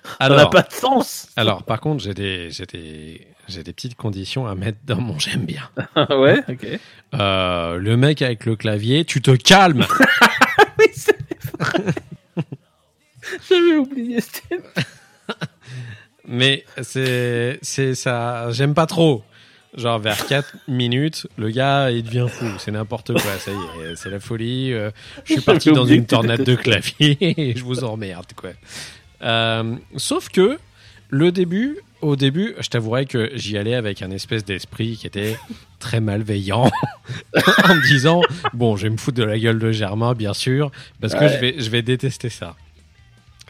ça 0.04 0.16
Alors, 0.20 0.38
n'a 0.38 0.46
pas 0.48 0.62
de 0.64 0.72
sens. 0.74 1.28
alors, 1.36 1.64
par 1.64 1.80
contre, 1.80 2.04
j'ai 2.04 2.14
des, 2.14 2.50
j'ai 2.52 2.66
des, 2.66 3.28
j'ai 3.48 3.64
des 3.64 3.74
petites 3.74 3.96
conditions 3.96 4.48
à 4.48 4.56
mettre 4.56 4.80
dans 4.86 5.00
mon 5.00 5.18
j'aime 5.20 5.46
bien. 5.46 5.70
ouais, 6.10 6.42
ok. 6.50 6.68
Euh, 7.14 7.76
le 7.78 7.98
mec 7.98 8.22
avec 8.22 8.46
le 8.46 8.56
clavier, 8.56 9.06
tu 9.06 9.22
te 9.22 9.32
calmes. 9.36 9.86
Oui, 10.80 10.86
c'est 10.94 11.16
vrai. 11.60 11.94
J'avais 13.50 13.76
oublié. 13.78 14.20
c'était- 14.22 14.60
Mais 16.28 16.66
c'est, 16.82 17.60
c'est 17.62 17.94
ça, 17.96 18.52
j'aime 18.52 18.74
pas 18.74 18.86
trop. 18.86 19.24
Genre 19.78 20.00
vers 20.00 20.26
4 20.28 20.56
minutes, 20.68 21.28
le 21.38 21.50
gars 21.50 21.92
il 21.92 22.04
devient 22.04 22.28
fou, 22.30 22.46
c'est 22.58 22.72
n'importe 22.72 23.14
quoi, 23.14 23.38
ça 23.38 23.52
y 23.52 23.56
est, 23.86 23.96
c'est 23.96 24.10
la 24.10 24.20
folie. 24.20 24.74
euh, 24.74 24.92
je 25.24 25.34
suis 25.34 25.42
parti 25.42 25.72
dans 25.72 25.86
une 25.86 26.06
tornade 26.06 26.44
de 26.44 26.56
clavier 26.56 27.18
et 27.22 27.56
je 27.56 27.64
vous 27.64 27.84
emmerde 27.86 28.34
quoi. 28.36 28.50
Euh, 29.22 29.76
sauf 29.98 30.30
que 30.30 30.58
le 31.10 31.32
début, 31.32 31.78
au 32.02 32.16
début, 32.16 32.56
je 32.60 32.70
t'avouerais 32.70 33.06
que 33.06 33.32
j'y 33.36 33.58
allais 33.58 33.76
avec 33.76 34.02
un 34.02 34.12
espèce 34.12 34.46
d'esprit 34.46 34.98
qui 34.98 35.08
était 35.08 35.38
très 35.80 36.00
malveillant, 36.00 36.72
en 37.36 37.76
me 37.76 37.88
disant 37.88 38.22
bon, 38.54 38.78
je 38.78 38.84
vais 38.84 38.90
me 38.90 38.98
foutre 38.98 39.18
de 39.18 39.24
la 39.24 39.38
gueule 39.38 39.60
de 39.60 39.72
Germain 39.72 40.14
bien 40.14 40.34
sûr, 40.34 40.72
parce 41.00 41.14
que 41.14 41.28
je 41.28 41.38
vais, 41.38 41.56
je 41.60 41.70
vais 41.70 41.82
détester 41.82 42.30
ça. 42.30 42.56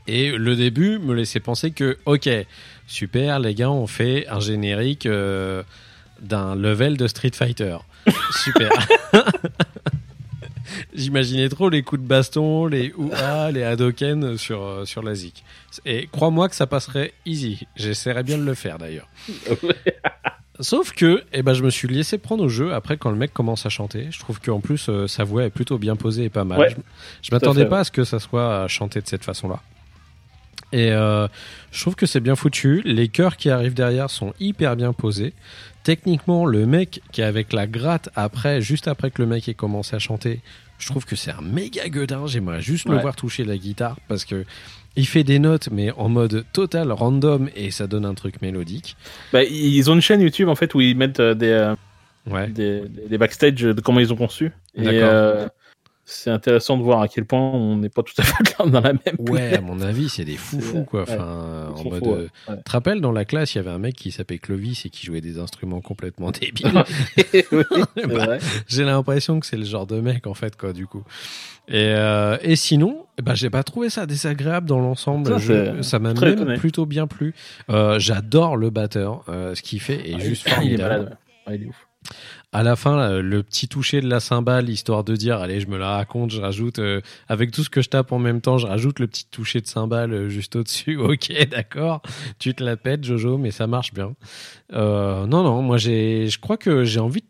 Et 0.08 0.32
le 0.32 0.56
début 0.56 0.98
me 0.98 1.14
laissait 1.14 1.40
penser 1.40 1.72
que, 1.72 1.98
ok, 2.06 2.28
super, 2.88 3.40
les 3.40 3.54
gars 3.54 3.70
ont 3.70 3.88
fait 3.88 4.28
un 4.28 4.40
générique 4.40 5.06
euh, 5.06 5.64
d'un 6.20 6.56
level 6.56 6.98
de 6.98 7.08
Street 7.08 7.32
Fighter. 7.34 7.78
Super. 8.44 8.72
J'imaginais 10.94 11.50
trop 11.50 11.70
les 11.70 11.84
coups 11.84 12.02
de 12.02 12.08
baston, 12.08 12.68
les 12.68 12.94
ouah, 12.94 13.52
les 13.52 13.64
Hadoken 13.64 14.38
sur, 14.38 14.62
euh, 14.64 14.86
sur 14.86 15.04
la 15.04 15.16
Zik. 15.16 15.44
Et 15.86 16.08
crois-moi 16.12 16.50
que 16.50 16.56
ça 16.56 16.68
passerait 16.68 17.14
easy. 17.26 17.66
J'essaierais 17.76 18.24
bien 18.24 18.38
de 18.38 18.44
le 18.44 18.54
faire 18.54 18.78
d'ailleurs. 18.78 19.08
Sauf 20.60 20.92
que, 20.94 21.24
eh 21.34 21.42
ben, 21.42 21.54
je 21.54 21.64
me 21.64 21.72
suis 21.72 21.88
laissé 21.88 22.20
prendre 22.20 22.44
au 22.44 22.50
jeu 22.50 22.74
après 22.74 22.98
quand 22.98 23.10
le 23.10 23.18
mec 23.18 23.34
commence 23.34 23.66
à 23.66 23.70
chanter. 23.70 24.08
Je 24.12 24.20
trouve 24.20 24.40
qu'en 24.40 24.60
plus, 24.60 24.90
euh, 24.90 25.08
sa 25.08 25.24
voix 25.24 25.44
est 25.44 25.50
plutôt 25.50 25.80
bien 25.80 25.96
posée 25.96 26.26
et 26.26 26.30
pas 26.30 26.44
mal. 26.44 26.60
Ouais, 26.60 26.70
je 26.70 26.76
je 27.24 27.34
m'attendais 27.34 27.66
pas 27.66 27.80
à 27.80 27.84
ce 27.84 27.92
que 27.92 28.04
ça 28.04 28.20
soit 28.20 28.68
chanté 28.68 29.02
de 29.02 29.08
cette 29.08 29.24
façon-là. 29.24 29.60
Et 30.72 30.92
euh, 30.92 31.28
je 31.72 31.82
trouve 31.82 31.96
que 31.96 32.06
c'est 32.06 32.20
bien 32.20 32.36
foutu. 32.36 32.82
Les 32.86 33.08
chœurs 33.10 33.38
qui 33.38 33.50
arrivent 33.50 33.74
derrière 33.74 34.10
sont 34.10 34.34
hyper 34.40 34.76
bien 34.76 34.94
posés. 34.94 35.34
Techniquement, 35.84 36.46
le 36.46 36.66
mec 36.66 37.02
qui 37.12 37.22
est 37.22 37.26
avec 37.26 37.54
la 37.54 37.68
gratte 37.68 38.10
après, 38.16 38.62
juste 38.62 38.88
après 38.88 39.12
que 39.12 39.22
le 39.22 39.28
mec 39.28 39.50
ait 39.50 39.54
commencé 39.54 39.96
à 39.96 40.00
chanter, 40.00 40.42
je 40.82 40.88
trouve 40.88 41.06
que 41.06 41.16
c'est 41.16 41.32
un 41.32 41.42
méga 41.42 41.88
gueudin. 41.88 42.28
J'aimerais 42.28 42.62
juste 42.62 42.90
le 42.90 42.98
voir 42.98 43.16
toucher 43.16 43.46
la 43.46 43.58
guitare 43.58 43.98
parce 44.08 44.26
que 44.26 44.44
il 44.98 45.08
fait 45.08 45.24
des 45.24 45.40
notes, 45.40 45.70
mais 45.72 45.92
en 45.92 46.10
mode 46.10 46.44
total 46.52 46.92
random 46.92 47.50
et 47.56 47.72
ça 47.72 47.88
donne 47.88 48.06
un 48.06 48.14
truc 48.14 48.42
mélodique. 48.42 48.98
Bah, 49.32 49.44
ils 49.44 49.90
ont 49.90 49.94
une 49.96 50.02
chaîne 50.02 50.20
YouTube 50.22 50.50
en 50.50 50.56
fait 50.56 50.74
où 50.76 50.82
ils 50.82 50.98
mettent 50.98 51.22
euh, 51.22 51.34
des, 51.34 51.48
euh, 51.48 51.76
Ouais. 52.30 52.48
des, 52.50 52.84
des- 53.10 53.18
backstage 53.18 53.56
de 53.62 53.80
comment 53.82 54.00
ils 54.00 54.12
ont 54.14 54.16
conçu. 54.18 54.52
Et 54.76 54.84
D'accord. 54.84 55.00
euh, 55.04 55.48
c'est 56.06 56.30
intéressant 56.30 56.78
de 56.78 56.84
voir 56.84 57.02
à 57.02 57.08
quel 57.08 57.26
point 57.26 57.40
on 57.40 57.78
n'est 57.78 57.90
pas 57.90 58.04
tout 58.04 58.14
à 58.18 58.24
fait 58.24 58.44
dans 58.60 58.80
la 58.82 58.94
même. 58.94 59.00
Ouais, 59.20 59.56
à 59.58 59.62
mon 59.62 59.80
avis, 59.82 60.10
c'est 60.10 60.26
des 60.26 60.36
foufous, 60.38 60.84
quoi. 60.84 61.04
Ouais. 61.04 61.12
Enfin, 61.14 61.74
Ils 61.78 61.88
en 61.88 61.90
mode. 61.90 62.04
fous, 62.04 62.12
euh, 62.14 62.28
ouais. 62.50 62.58
Tu 62.58 62.64
te 62.64 62.72
rappelles, 62.72 63.02
dans 63.02 63.12
la 63.12 63.24
classe, 63.26 63.54
il 63.56 63.58
y 63.58 63.60
avait 63.60 63.70
un 63.72 63.78
mec 63.80 63.96
qui 63.96 64.12
s'appelait 64.12 64.40
Clovis 64.40 64.86
et 64.86 64.90
qui 64.90 65.06
jouait 65.06 65.22
des 65.22 65.40
instruments 65.40 65.82
complètement 65.82 66.32
débiles. 66.42 66.72
oui, 67.52 67.64
Bah. 68.08 68.38
J'ai 68.68 68.84
l'impression 68.84 69.40
que 69.40 69.46
c'est 69.46 69.58
le 69.58 69.66
genre 69.66 69.88
de 69.88 70.00
mec, 70.02 70.28
en 70.28 70.34
fait, 70.34 70.56
quoi, 70.58 70.74
du 70.74 70.88
coup. 70.88 71.04
Et, 71.68 71.94
euh, 71.96 72.38
et 72.42 72.56
sinon, 72.56 73.06
ben, 73.24 73.36
j'ai 73.36 73.50
pas 73.50 73.64
trouvé 73.64 73.90
ça 73.90 74.06
désagréable 74.06 74.68
dans 74.68 74.80
l'ensemble. 74.80 75.40
Ça, 75.84 76.00
m'a 76.00 76.14
même 76.14 76.34
étonné. 76.34 76.56
plutôt 76.58 76.86
bien 76.86 77.08
plu. 77.08 77.34
Euh, 77.70 78.00
J'adore 78.00 78.58
le 78.58 78.70
batteur. 78.72 79.24
Euh, 79.30 79.56
ce 79.56 79.62
qu'il 79.62 79.80
fait 79.80 80.10
est 80.10 80.16
Ah, 80.16 80.20
juste 80.20 80.50
il- 80.62 80.72
il 80.72 80.74
est 80.74 80.84
malade. 80.84 81.18
ouais. 81.48 81.52
Ouais, 81.54 81.58
il 81.60 81.64
est 81.64 81.68
ouf. 81.68 81.88
À 82.54 82.64
la 82.64 82.76
fin, 82.76 82.98
là, 82.98 83.22
le 83.22 83.44
petit 83.44 83.70
toucher 83.70 84.02
de 84.02 84.10
la 84.10 84.20
cymbale, 84.20 84.70
histoire 84.70 85.06
de 85.06 85.16
dire, 85.16 85.40
allez, 85.40 85.62
je 85.62 85.68
me 85.68 85.78
la 85.78 85.92
raconte, 85.96 86.32
je 86.32 86.42
rajoute, 86.42 86.80
euh, 86.80 87.00
avec 87.30 87.52
tout 87.52 87.64
ce 87.64 87.70
que 87.70 87.82
je 87.82 87.88
tape 87.88 88.12
en 88.12 88.20
même 88.20 88.42
temps, 88.42 88.58
je 88.58 88.68
rajoute 88.68 89.00
le 89.00 89.08
petit 89.08 89.26
toucher 89.26 89.62
de 89.62 89.68
cymbale 89.68 90.12
euh, 90.14 90.30
juste 90.30 90.58
au-dessus. 90.58 90.98
Ok, 91.00 91.32
d'accord. 91.50 92.02
Tu 92.40 92.54
te 92.54 92.62
la 92.62 92.76
pètes, 92.76 93.06
Jojo, 93.06 93.38
mais 93.38 93.52
ça 93.52 93.68
marche 93.68 93.94
bien. 93.94 94.14
Euh, 94.74 95.26
non, 95.28 95.44
non, 95.44 95.62
moi, 95.62 95.78
j'ai, 95.78 96.28
je 96.28 96.40
crois 96.40 96.58
que 96.58 96.84
j'ai 96.84 97.00
envie, 97.00 97.22
de- 97.22 97.26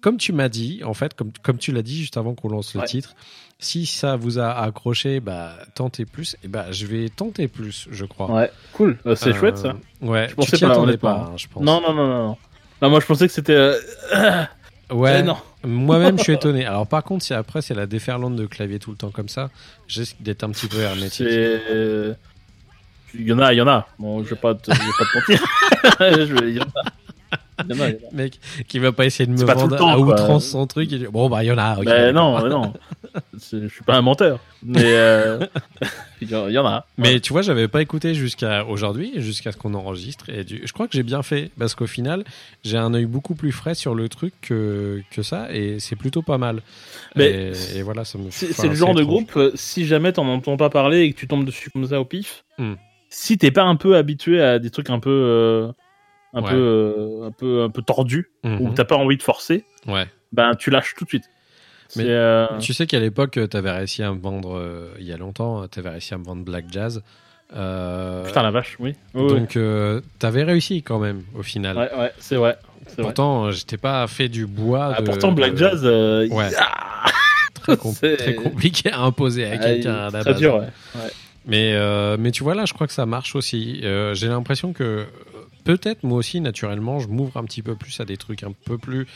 comme 0.00 0.16
tu 0.16 0.32
m'as 0.32 0.48
dit, 0.48 0.80
en 0.84 0.94
fait, 0.94 1.14
comme, 1.14 1.30
comme 1.42 1.58
tu 1.58 1.70
l'as 1.70 1.82
dit 1.82 1.96
juste 1.96 2.16
avant 2.16 2.34
qu'on 2.34 2.48
lance 2.48 2.74
le 2.74 2.80
Ouais. 2.80 2.86
titre, 2.86 3.14
si 3.60 3.86
ça 3.86 4.16
vous 4.16 4.40
a 4.40 4.50
accroché, 4.50 5.20
bah, 5.20 5.52
tentez 5.76 6.04
plus. 6.04 6.36
Et 6.42 6.48
bah, 6.48 6.70
je 6.72 6.86
vais 6.86 7.08
tenter 7.10 7.46
plus, 7.46 7.86
je 7.92 8.04
crois. 8.04 8.30
Ouais, 8.32 8.50
cool. 8.72 8.98
Euh, 9.06 9.14
c'est 9.14 9.30
Euh, 9.30 9.34
chouette 9.34 9.58
ça. 9.58 9.76
Ouais, 10.00 10.24
Je 10.24 10.30
tu 10.30 10.34
pensais 10.36 10.56
t'y 10.56 10.64
pas, 10.64 10.72
attendais 10.72 10.96
pas, 10.96 11.28
hein, 11.32 11.36
je 11.36 11.46
pense. 11.48 11.62
Non, 11.64 11.80
non, 11.80 11.92
non, 11.94 12.06
non, 12.08 12.36
non. 12.82 12.90
Moi 12.90 13.00
je 13.00 13.06
pensais 13.06 13.26
que 13.26 13.32
c'était. 13.32 13.52
euh, 13.54 13.76
Ouais. 14.90 15.16
euh, 15.18 15.22
non. 15.22 15.36
Moi-même, 15.64 16.16
je 16.16 16.22
suis 16.22 16.32
étonné. 16.40 16.64
Alors, 16.64 16.86
par 16.86 17.02
contre, 17.04 17.22
si 17.24 17.34
après 17.34 17.60
c'est 17.60 17.74
la 17.74 17.86
déferlante 17.86 18.36
de 18.36 18.46
clavier 18.46 18.78
tout 18.78 18.90
le 18.90 18.96
temps 18.96 19.10
comme 19.10 19.28
ça, 19.28 19.50
risque 19.88 20.16
d'être 20.20 20.44
un 20.44 20.50
petit 20.50 20.66
peu 20.66 20.78
hermétique. 20.80 21.26
Euh, 21.28 22.14
Il 23.14 23.26
y 23.26 23.32
en 23.34 23.38
a, 23.38 23.52
il 23.52 23.56
y 23.56 23.60
en 23.60 23.68
a. 23.68 23.86
Bon, 23.98 24.24
je 24.24 24.30
vais 24.30 24.36
pas 24.36 24.54
te, 24.54 24.72
je 24.72 24.78
vais 24.78 24.86
pas 24.98 25.04
te 25.04 25.32
mentir. 25.32 25.46
Je 26.28 26.32
vais- 26.34 26.50
Il 26.50 26.56
y 26.56 26.60
en 26.60 26.64
a. 26.64 26.87
Mec, 28.12 28.38
qui 28.68 28.78
va 28.78 28.92
pas 28.92 29.04
essayer 29.06 29.26
de 29.26 29.32
me 29.32 29.36
C'est 29.38 29.44
pas 29.46 29.54
vendre 29.54 29.76
temps, 29.76 29.88
à 29.88 29.96
quoi. 29.96 30.14
outrance 30.14 30.46
son 30.46 30.66
truc. 30.66 30.92
et 30.92 30.98
Bon, 31.08 31.28
bah, 31.28 31.42
il 31.44 31.48
y 31.48 31.52
en 31.52 31.58
a. 31.58 31.74
ok, 31.78 31.84
Mais 31.86 32.12
d'accord. 32.12 32.12
non, 32.14 32.42
mais 32.42 32.48
non. 32.50 32.72
Je 33.34 33.68
suis 33.68 33.82
pas 33.84 33.96
un 33.96 34.02
menteur. 34.02 34.38
Mais 34.62 34.82
euh, 34.84 35.38
il 36.20 36.30
y 36.30 36.34
en 36.34 36.48
il 36.48 36.52
y 36.54 36.58
en 36.58 36.66
a. 36.66 36.86
Mais 36.98 37.20
tu 37.20 37.32
vois, 37.32 37.42
j'avais 37.42 37.68
pas 37.68 37.80
écouté 37.82 38.14
jusqu'à 38.14 38.64
aujourd'hui, 38.64 39.12
jusqu'à 39.16 39.52
ce 39.52 39.56
qu'on 39.56 39.74
enregistre. 39.74 40.28
Et 40.30 40.44
du- 40.44 40.62
je 40.64 40.72
crois 40.72 40.86
que 40.88 40.92
j'ai 40.94 41.02
bien 41.02 41.22
fait. 41.22 41.50
Parce 41.58 41.74
qu'au 41.74 41.86
final, 41.86 42.24
j'ai 42.64 42.76
un 42.76 42.92
œil 42.94 43.06
beaucoup 43.06 43.34
plus 43.34 43.52
frais 43.52 43.74
sur 43.74 43.94
le 43.94 44.08
truc 44.08 44.34
que, 44.42 45.00
que 45.10 45.22
ça. 45.22 45.48
Et 45.52 45.78
c'est 45.80 45.96
plutôt 45.96 46.22
pas 46.22 46.38
mal. 46.38 46.62
Mais 47.16 47.52
et, 47.74 47.78
et 47.78 47.82
voilà, 47.82 48.04
ça 48.04 48.18
me 48.18 48.30
C'est 48.30 48.50
enfin, 48.50 48.68
le 48.68 48.74
genre 48.74 48.94
de 48.94 49.02
groupe, 49.04 49.32
euh, 49.36 49.50
si 49.54 49.86
jamais 49.86 50.12
t'en 50.12 50.26
entends 50.28 50.56
pas 50.56 50.70
parler 50.70 51.00
et 51.02 51.12
que 51.12 51.18
tu 51.18 51.26
tombes 51.28 51.44
dessus 51.44 51.70
comme 51.70 51.86
ça 51.86 52.00
au 52.00 52.04
pif, 52.04 52.44
Hmm. 52.58 52.74
si 53.08 53.38
t'es 53.38 53.52
pas 53.52 53.62
un 53.62 53.76
peu 53.76 53.94
habitué 53.96 54.42
à 54.42 54.58
des 54.58 54.70
trucs 54.70 54.90
un 54.90 54.98
peu, 54.98 55.10
euh, 55.10 55.68
un 56.34 56.42
Ouais. 56.42 56.50
peu, 56.50 56.56
euh, 56.56 57.26
un 57.26 57.30
peu, 57.30 57.62
un 57.62 57.70
peu 57.70 57.82
tordus, 57.82 58.30
Mhm. 58.44 58.60
ou 58.60 58.68
que 58.70 58.74
t'as 58.74 58.84
pas 58.84 58.96
envie 58.96 59.16
de 59.16 59.22
forcer, 59.22 59.64
Ouais. 59.86 60.06
ben 60.32 60.54
tu 60.54 60.70
lâches 60.70 60.94
tout 60.96 61.04
de 61.04 61.08
suite. 61.08 61.24
Mais 61.96 62.04
euh, 62.08 62.46
Tu 62.60 62.74
sais 62.74 62.86
qu'à 62.86 63.00
l'époque, 63.00 63.38
tu 63.50 63.56
avais 63.56 63.70
réussi 63.70 64.02
à 64.02 64.12
me 64.12 64.18
vendre, 64.20 64.56
euh, 64.58 64.90
il 64.98 65.06
y 65.06 65.12
a 65.12 65.16
longtemps, 65.16 65.66
tu 65.68 65.78
avais 65.78 65.88
réussi 65.90 66.12
à 66.12 66.18
me 66.18 66.24
vendre 66.24 66.44
Black 66.44 66.66
Jazz. 66.70 67.02
Euh, 67.56 68.24
Putain 68.26 68.42
la 68.42 68.50
vache, 68.50 68.76
oui. 68.78 68.94
Donc, 69.14 69.48
tu 69.48 70.26
avais 70.26 70.42
réussi 70.42 70.82
quand 70.82 70.98
même, 70.98 71.22
au 71.34 71.42
final. 71.42 71.76
ouais, 71.78 71.90
ouais, 71.98 72.12
c'est 72.18 72.36
vrai. 72.36 72.58
Pourtant, 72.98 73.46
euh, 73.46 73.50
j'étais 73.52 73.76
pas 73.78 74.06
fait 74.06 74.28
du 74.28 74.46
bois. 74.46 74.94
Ah, 74.96 75.00
de- 75.00 75.06
pourtant, 75.06 75.32
Black 75.32 75.52
de- 75.52 75.56
Jazz, 75.58 75.80
euh, 75.84 76.26
Ouais. 76.28 76.50
très, 77.54 77.76
com- 77.76 77.92
c'est- 77.98 78.16
très 78.16 78.34
compliqué 78.34 78.90
à 78.90 79.00
imposer 79.00 79.44
à 79.46 79.50
ah, 79.54 79.58
quelqu'un 79.58 80.08
très 80.10 80.24
base. 80.24 80.36
dur, 80.38 80.54
ouais. 80.56 80.60
ouais. 80.94 81.10
Mais, 81.46 81.72
euh, 81.74 82.16
mais 82.18 82.30
tu 82.30 82.42
vois, 82.42 82.54
là, 82.54 82.64
je 82.66 82.74
crois 82.74 82.86
que 82.86 82.92
ça 82.92 83.06
marche 83.06 83.34
aussi. 83.34 83.80
Euh, 83.84 84.12
J'ai 84.14 84.28
l'impression 84.28 84.72
que 84.74 84.82
euh, 84.84 85.04
peut-être 85.68 86.02
moi 86.02 86.16
aussi, 86.16 86.40
naturellement, 86.40 86.98
je 86.98 87.08
m'ouvre 87.08 87.36
un 87.36 87.44
petit 87.44 87.60
peu 87.60 87.76
plus 87.76 88.00
à 88.00 88.06
des 88.06 88.16
trucs 88.16 88.42
un 88.42 88.52
peu 88.52 88.78
plus 88.78 89.06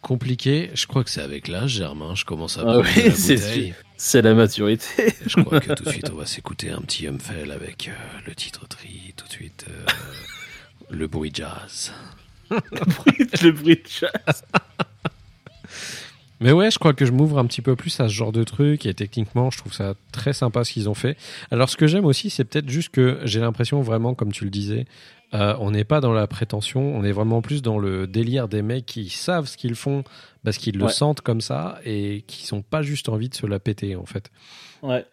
compliqués. 0.00 0.70
Je 0.72 0.86
crois 0.86 1.04
que 1.04 1.10
c'est 1.10 1.20
avec 1.20 1.46
l'âge, 1.46 1.72
Germain. 1.72 2.14
Je 2.14 2.24
commence 2.24 2.56
à 2.56 2.62
Ah 2.66 2.78
oui, 2.78 3.10
c'est. 3.14 3.74
C'est 3.98 4.22
la 4.22 4.32
maturité. 4.32 5.12
Je 5.26 5.42
crois 5.42 5.60
que 5.60 5.70
tout 5.74 5.84
de 5.84 5.90
suite, 5.90 6.08
on 6.10 6.16
va 6.16 6.24
s'écouter 6.24 6.70
un 6.70 6.80
petit 6.80 7.06
Humfell 7.06 7.50
avec 7.50 7.88
euh, 7.88 8.18
le 8.26 8.34
titre 8.34 8.66
tri. 8.66 9.12
Tout 9.14 9.26
de 9.26 9.32
suite, 9.32 9.66
euh, 9.68 9.84
le 10.88 11.06
bruit 11.06 11.32
jazz. 11.34 11.92
le 12.50 13.50
bruit 13.50 13.76
de 13.76 13.82
jazz. 13.86 14.44
Mais 16.40 16.52
ouais, 16.52 16.70
je 16.70 16.78
crois 16.78 16.92
que 16.94 17.04
je 17.04 17.10
m'ouvre 17.12 17.38
un 17.38 17.46
petit 17.46 17.62
peu 17.62 17.74
plus 17.74 17.98
à 18.00 18.08
ce 18.08 18.12
genre 18.14 18.30
de 18.32 18.44
truc 18.44 18.86
et 18.86 18.94
techniquement, 18.94 19.50
je 19.50 19.58
trouve 19.58 19.72
ça 19.72 19.94
très 20.12 20.32
sympa 20.32 20.62
ce 20.64 20.72
qu'ils 20.72 20.88
ont 20.88 20.94
fait. 20.94 21.16
Alors, 21.50 21.68
ce 21.68 21.76
que 21.76 21.86
j'aime 21.86 22.04
aussi, 22.04 22.30
c'est 22.30 22.44
peut-être 22.44 22.68
juste 22.68 22.90
que 22.90 23.18
j'ai 23.24 23.40
l'impression 23.40 23.80
vraiment, 23.82 24.14
comme 24.14 24.30
tu 24.32 24.44
le 24.44 24.50
disais, 24.50 24.86
euh, 25.34 25.54
on 25.58 25.72
n'est 25.72 25.84
pas 25.84 26.00
dans 26.00 26.12
la 26.12 26.26
prétention, 26.26 26.80
on 26.96 27.02
est 27.04 27.12
vraiment 27.12 27.42
plus 27.42 27.60
dans 27.60 27.78
le 27.78 28.06
délire 28.06 28.48
des 28.48 28.62
mecs 28.62 28.86
qui 28.86 29.10
savent 29.10 29.46
ce 29.46 29.56
qu'ils 29.56 29.74
font 29.74 30.04
parce 30.44 30.56
qu'ils 30.58 30.78
le 30.78 30.84
Ouais. 30.84 30.92
sentent 30.92 31.20
comme 31.20 31.40
ça 31.40 31.80
et 31.84 32.22
qui 32.28 32.46
sont 32.46 32.62
pas 32.62 32.82
juste 32.82 33.08
envie 33.08 33.28
de 33.28 33.34
se 33.34 33.44
la 33.46 33.58
péter 33.58 33.94
en 33.96 34.06
fait. 34.06 34.30
Ouais. 34.82 35.04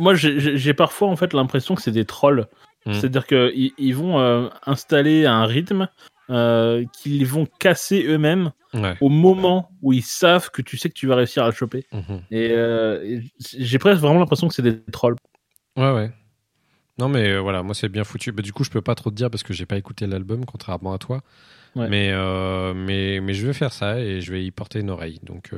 Moi, 0.00 0.14
j'ai- 0.16 0.74
parfois 0.74 1.08
en 1.08 1.16
fait 1.16 1.32
l'impression 1.32 1.74
que 1.76 1.82
c'est 1.82 1.92
des 1.92 2.04
trolls. 2.04 2.46
Hmm. 2.84 2.92
C'est-à-dire 2.92 3.26
qu'ils 3.26 3.72
ils 3.78 3.94
vont 3.94 4.18
euh, 4.20 4.48
installer 4.66 5.24
un 5.24 5.46
rythme 5.46 5.88
euh, 6.30 6.84
qu'ils 6.92 7.26
vont 7.26 7.46
casser 7.58 8.04
eux-mêmes 8.08 8.52
Ouais. 8.72 8.96
au 9.00 9.08
moment 9.08 9.70
où 9.82 9.92
ils 9.92 10.02
savent 10.02 10.50
que 10.50 10.60
tu 10.60 10.76
sais 10.76 10.88
que 10.88 10.94
tu 10.94 11.06
vas 11.06 11.14
réussir 11.14 11.44
à 11.44 11.46
le 11.46 11.52
choper. 11.52 11.86
Mhm. 11.92 12.22
Et, 12.32 12.48
euh, 12.50 13.00
et 13.04 13.22
j'ai 13.38 13.78
presque 13.78 14.00
vraiment 14.00 14.18
l'impression 14.18 14.48
que 14.48 14.54
c'est 14.54 14.62
des 14.62 14.80
trolls. 14.90 15.14
Ouais, 15.76 15.92
ouais. 15.92 16.10
Non, 16.98 17.08
mais 17.08 17.28
euh, 17.30 17.40
voilà, 17.40 17.62
moi 17.62 17.74
c'est 17.74 17.88
bien 17.88 18.02
foutu. 18.04 18.32
Bah, 18.32 18.42
du 18.42 18.52
coup, 18.52 18.64
je 18.64 18.70
peux 18.70 18.80
pas 18.80 18.94
trop 18.96 19.10
te 19.10 19.14
dire 19.14 19.30
parce 19.30 19.42
que 19.44 19.52
j'ai 19.54 19.66
pas 19.66 19.76
écouté 19.76 20.06
l'album, 20.08 20.44
contrairement 20.44 20.92
à 20.92 20.98
toi. 20.98 21.22
Ouais. 21.76 21.88
Mais, 21.88 22.12
mais, 22.74 23.20
mais 23.20 23.34
je 23.34 23.46
vais 23.46 23.52
faire 23.52 23.72
ça 23.72 23.98
et 24.00 24.20
je 24.20 24.32
vais 24.32 24.44
y 24.44 24.50
porter 24.52 24.78
une 24.80 24.90
oreille. 24.90 25.18
Donc, 25.24 25.50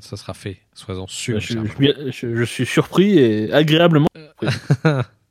ça 0.00 0.16
sera 0.16 0.34
fait. 0.34 0.58
Sois-en 0.74 1.06
sûr. 1.06 1.38
Je, 1.40 1.54
je- 1.78 2.10
je- 2.10 2.34
je 2.34 2.44
suis 2.44 2.66
surpris 2.66 3.18
et 3.18 3.52
agréablement. 3.52 4.08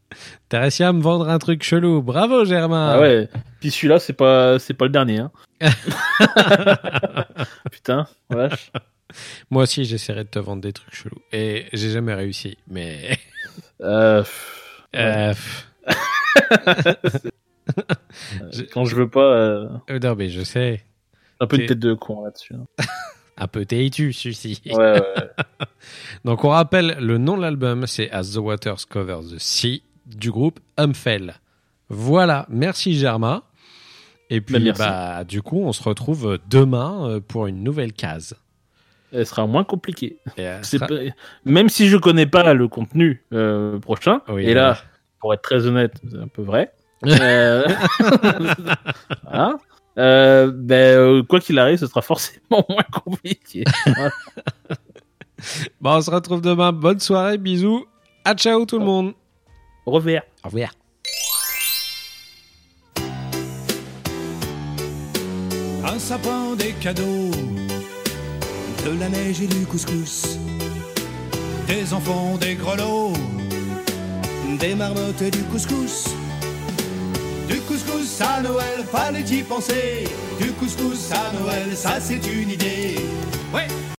T'as 0.50 0.60
réussi 0.62 0.84
à 0.84 0.91
me 0.93 1.02
vendre 1.02 1.30
un 1.30 1.38
truc 1.39 1.63
chelou. 1.63 2.02
Bravo, 2.02 2.43
Germain. 2.45 2.93
Ah 2.95 3.00
ouais. 3.00 3.30
Puis 3.60 3.71
celui-là, 3.71 4.00
c'est 4.00 4.13
pas, 4.13 4.60
c'est 4.60 4.74
pas 4.74 4.86
le 4.86 4.91
dernier. 4.91 5.19
Hein. 5.19 5.32
Putain, 7.71 8.08
vache. 8.30 8.71
Moi 9.50 9.63
aussi, 9.63 9.86
j'essaierai 9.86 10.24
de 10.24 10.30
te 10.30 10.39
vendre 10.39 10.62
des 10.62 10.74
trucs 10.74 10.93
chelous. 10.95 11.21
Et 11.32 11.65
j'ai 11.74 11.89
jamais 11.91 12.13
réussi. 12.13 12.58
Mais. 12.67 13.17
Euh, 13.82 14.24
Euh. 14.95 15.34
Je- 18.52 18.63
quand 18.74 18.86
je 18.86 18.95
veux 18.95 19.10
pas, 19.10 19.21
euh, 19.36 19.67
Euh, 19.89 20.00
non, 20.00 20.15
mais 20.15 20.30
je 20.30 20.41
sais. 20.43 20.84
un 21.39 21.47
peu 21.47 21.58
de 21.58 21.65
tête 21.65 21.80
de 21.80 21.93
con 21.93 22.24
là-dessus. 22.26 22.54
hein. 22.56 22.65
Un 23.38 23.47
peu 23.47 23.65
têtu, 23.65 24.13
celui-ci. 24.13 24.62
Ouais, 24.65 24.76
ouais. 24.76 25.00
Donc, 26.26 26.43
on 26.43 26.50
rappelle 26.50 26.95
le 27.00 27.17
nom 27.17 27.38
de 27.38 27.41
l'album, 27.41 27.88
c'est 27.88 28.12
As 28.12 28.34
the 28.34 28.38
Waters 28.38 28.86
Cover 28.88 29.17
the 29.34 29.39
Sea 29.39 29.82
du 30.17 30.32
groupe 30.32 30.60
Umfell. 30.78 31.36
Voilà. 31.89 32.45
Merci, 32.50 32.95
Germain. 32.97 33.43
Et 34.30 34.39
puis, 34.41 34.54
Bah, 34.56 34.60
merci. 34.63 34.82
bah, 34.82 35.24
du 35.26 35.41
coup, 35.41 35.62
on 35.63 35.74
se 35.74 35.84
retrouve 35.84 36.39
demain 36.50 37.08
euh, 37.10 37.19
pour 37.19 37.47
une 37.47 37.63
nouvelle 37.63 37.91
case. 37.93 38.36
Elle 39.13 39.26
sera 39.26 39.45
moins 39.45 39.65
compliquée. 39.65 40.17
Sera- 40.62 40.88
pas- 40.88 40.95
Même 41.43 41.67
si 41.67 41.89
je 41.89 41.97
connais 41.97 42.26
pas 42.28 42.54
le 42.54 42.67
contenu 42.69 43.26
euh, 43.34 43.78
prochain, 43.80 44.21
Oui, 44.30 44.45
et 44.45 44.54
là, 44.54 44.78
pour 45.19 45.34
être 45.34 45.41
très 45.41 45.65
honnête, 45.67 46.00
c'est 46.10 46.17
un 46.17 46.28
peu 46.28 46.41
vrai. 46.43 46.71
Euh, 47.08 47.67
hein 49.32 49.58
Euh, 49.97 50.52
ben, 50.56 50.97
euh, 50.97 51.24
quoi 51.24 51.39
qu'il 51.41 51.58
arrive, 51.60 51.78
ce 51.80 51.88
sera 51.88 52.02
forcément 52.02 52.63
moins 52.69 52.84
compliqué. 53.04 53.63
Bon, 55.82 55.95
on 55.95 56.02
se 56.02 56.12
retrouve 56.12 56.41
demain. 56.41 56.71
Bonne 56.71 57.00
soirée, 57.00 57.38
bisous. 57.38 57.86
À 58.24 58.36
ciao 58.36 58.65
tout 58.65 58.78
le 58.80 58.86
monde. 58.86 59.13
Au 59.86 59.91
revoir. 59.91 60.22
Au 60.44 60.48
revoir. 60.48 60.70
Un 65.84 66.00
sapin, 66.00 66.56
des 66.56 66.74
cadeaux, 66.74 67.32
de 68.86 69.00
la 69.00 69.10
neige 69.10 69.41
et 69.41 69.48
du 69.48 69.65
couscous, 69.65 70.38
des 71.67 71.94
enfants, 71.94 72.38
des 72.38 72.56
grelots, 72.56 73.13
des 74.60 74.76
marmottes 74.76 75.22
et 75.22 75.32
du 75.32 75.44
couscous. 75.44 76.10
Du 77.50 77.60
couscous 77.62 78.22
à 78.22 78.41
Noël, 78.41 78.86
fallait 78.91 79.22
y 79.22 79.41
penser. 79.41 80.06
Du 80.39 80.52
couscous 80.52 81.12
à 81.12 81.32
Noël, 81.39 81.76
ça 81.76 82.00
c'est 82.00 82.26
une 82.28 82.52
idée. 82.52 82.96
Ouais. 83.54 83.67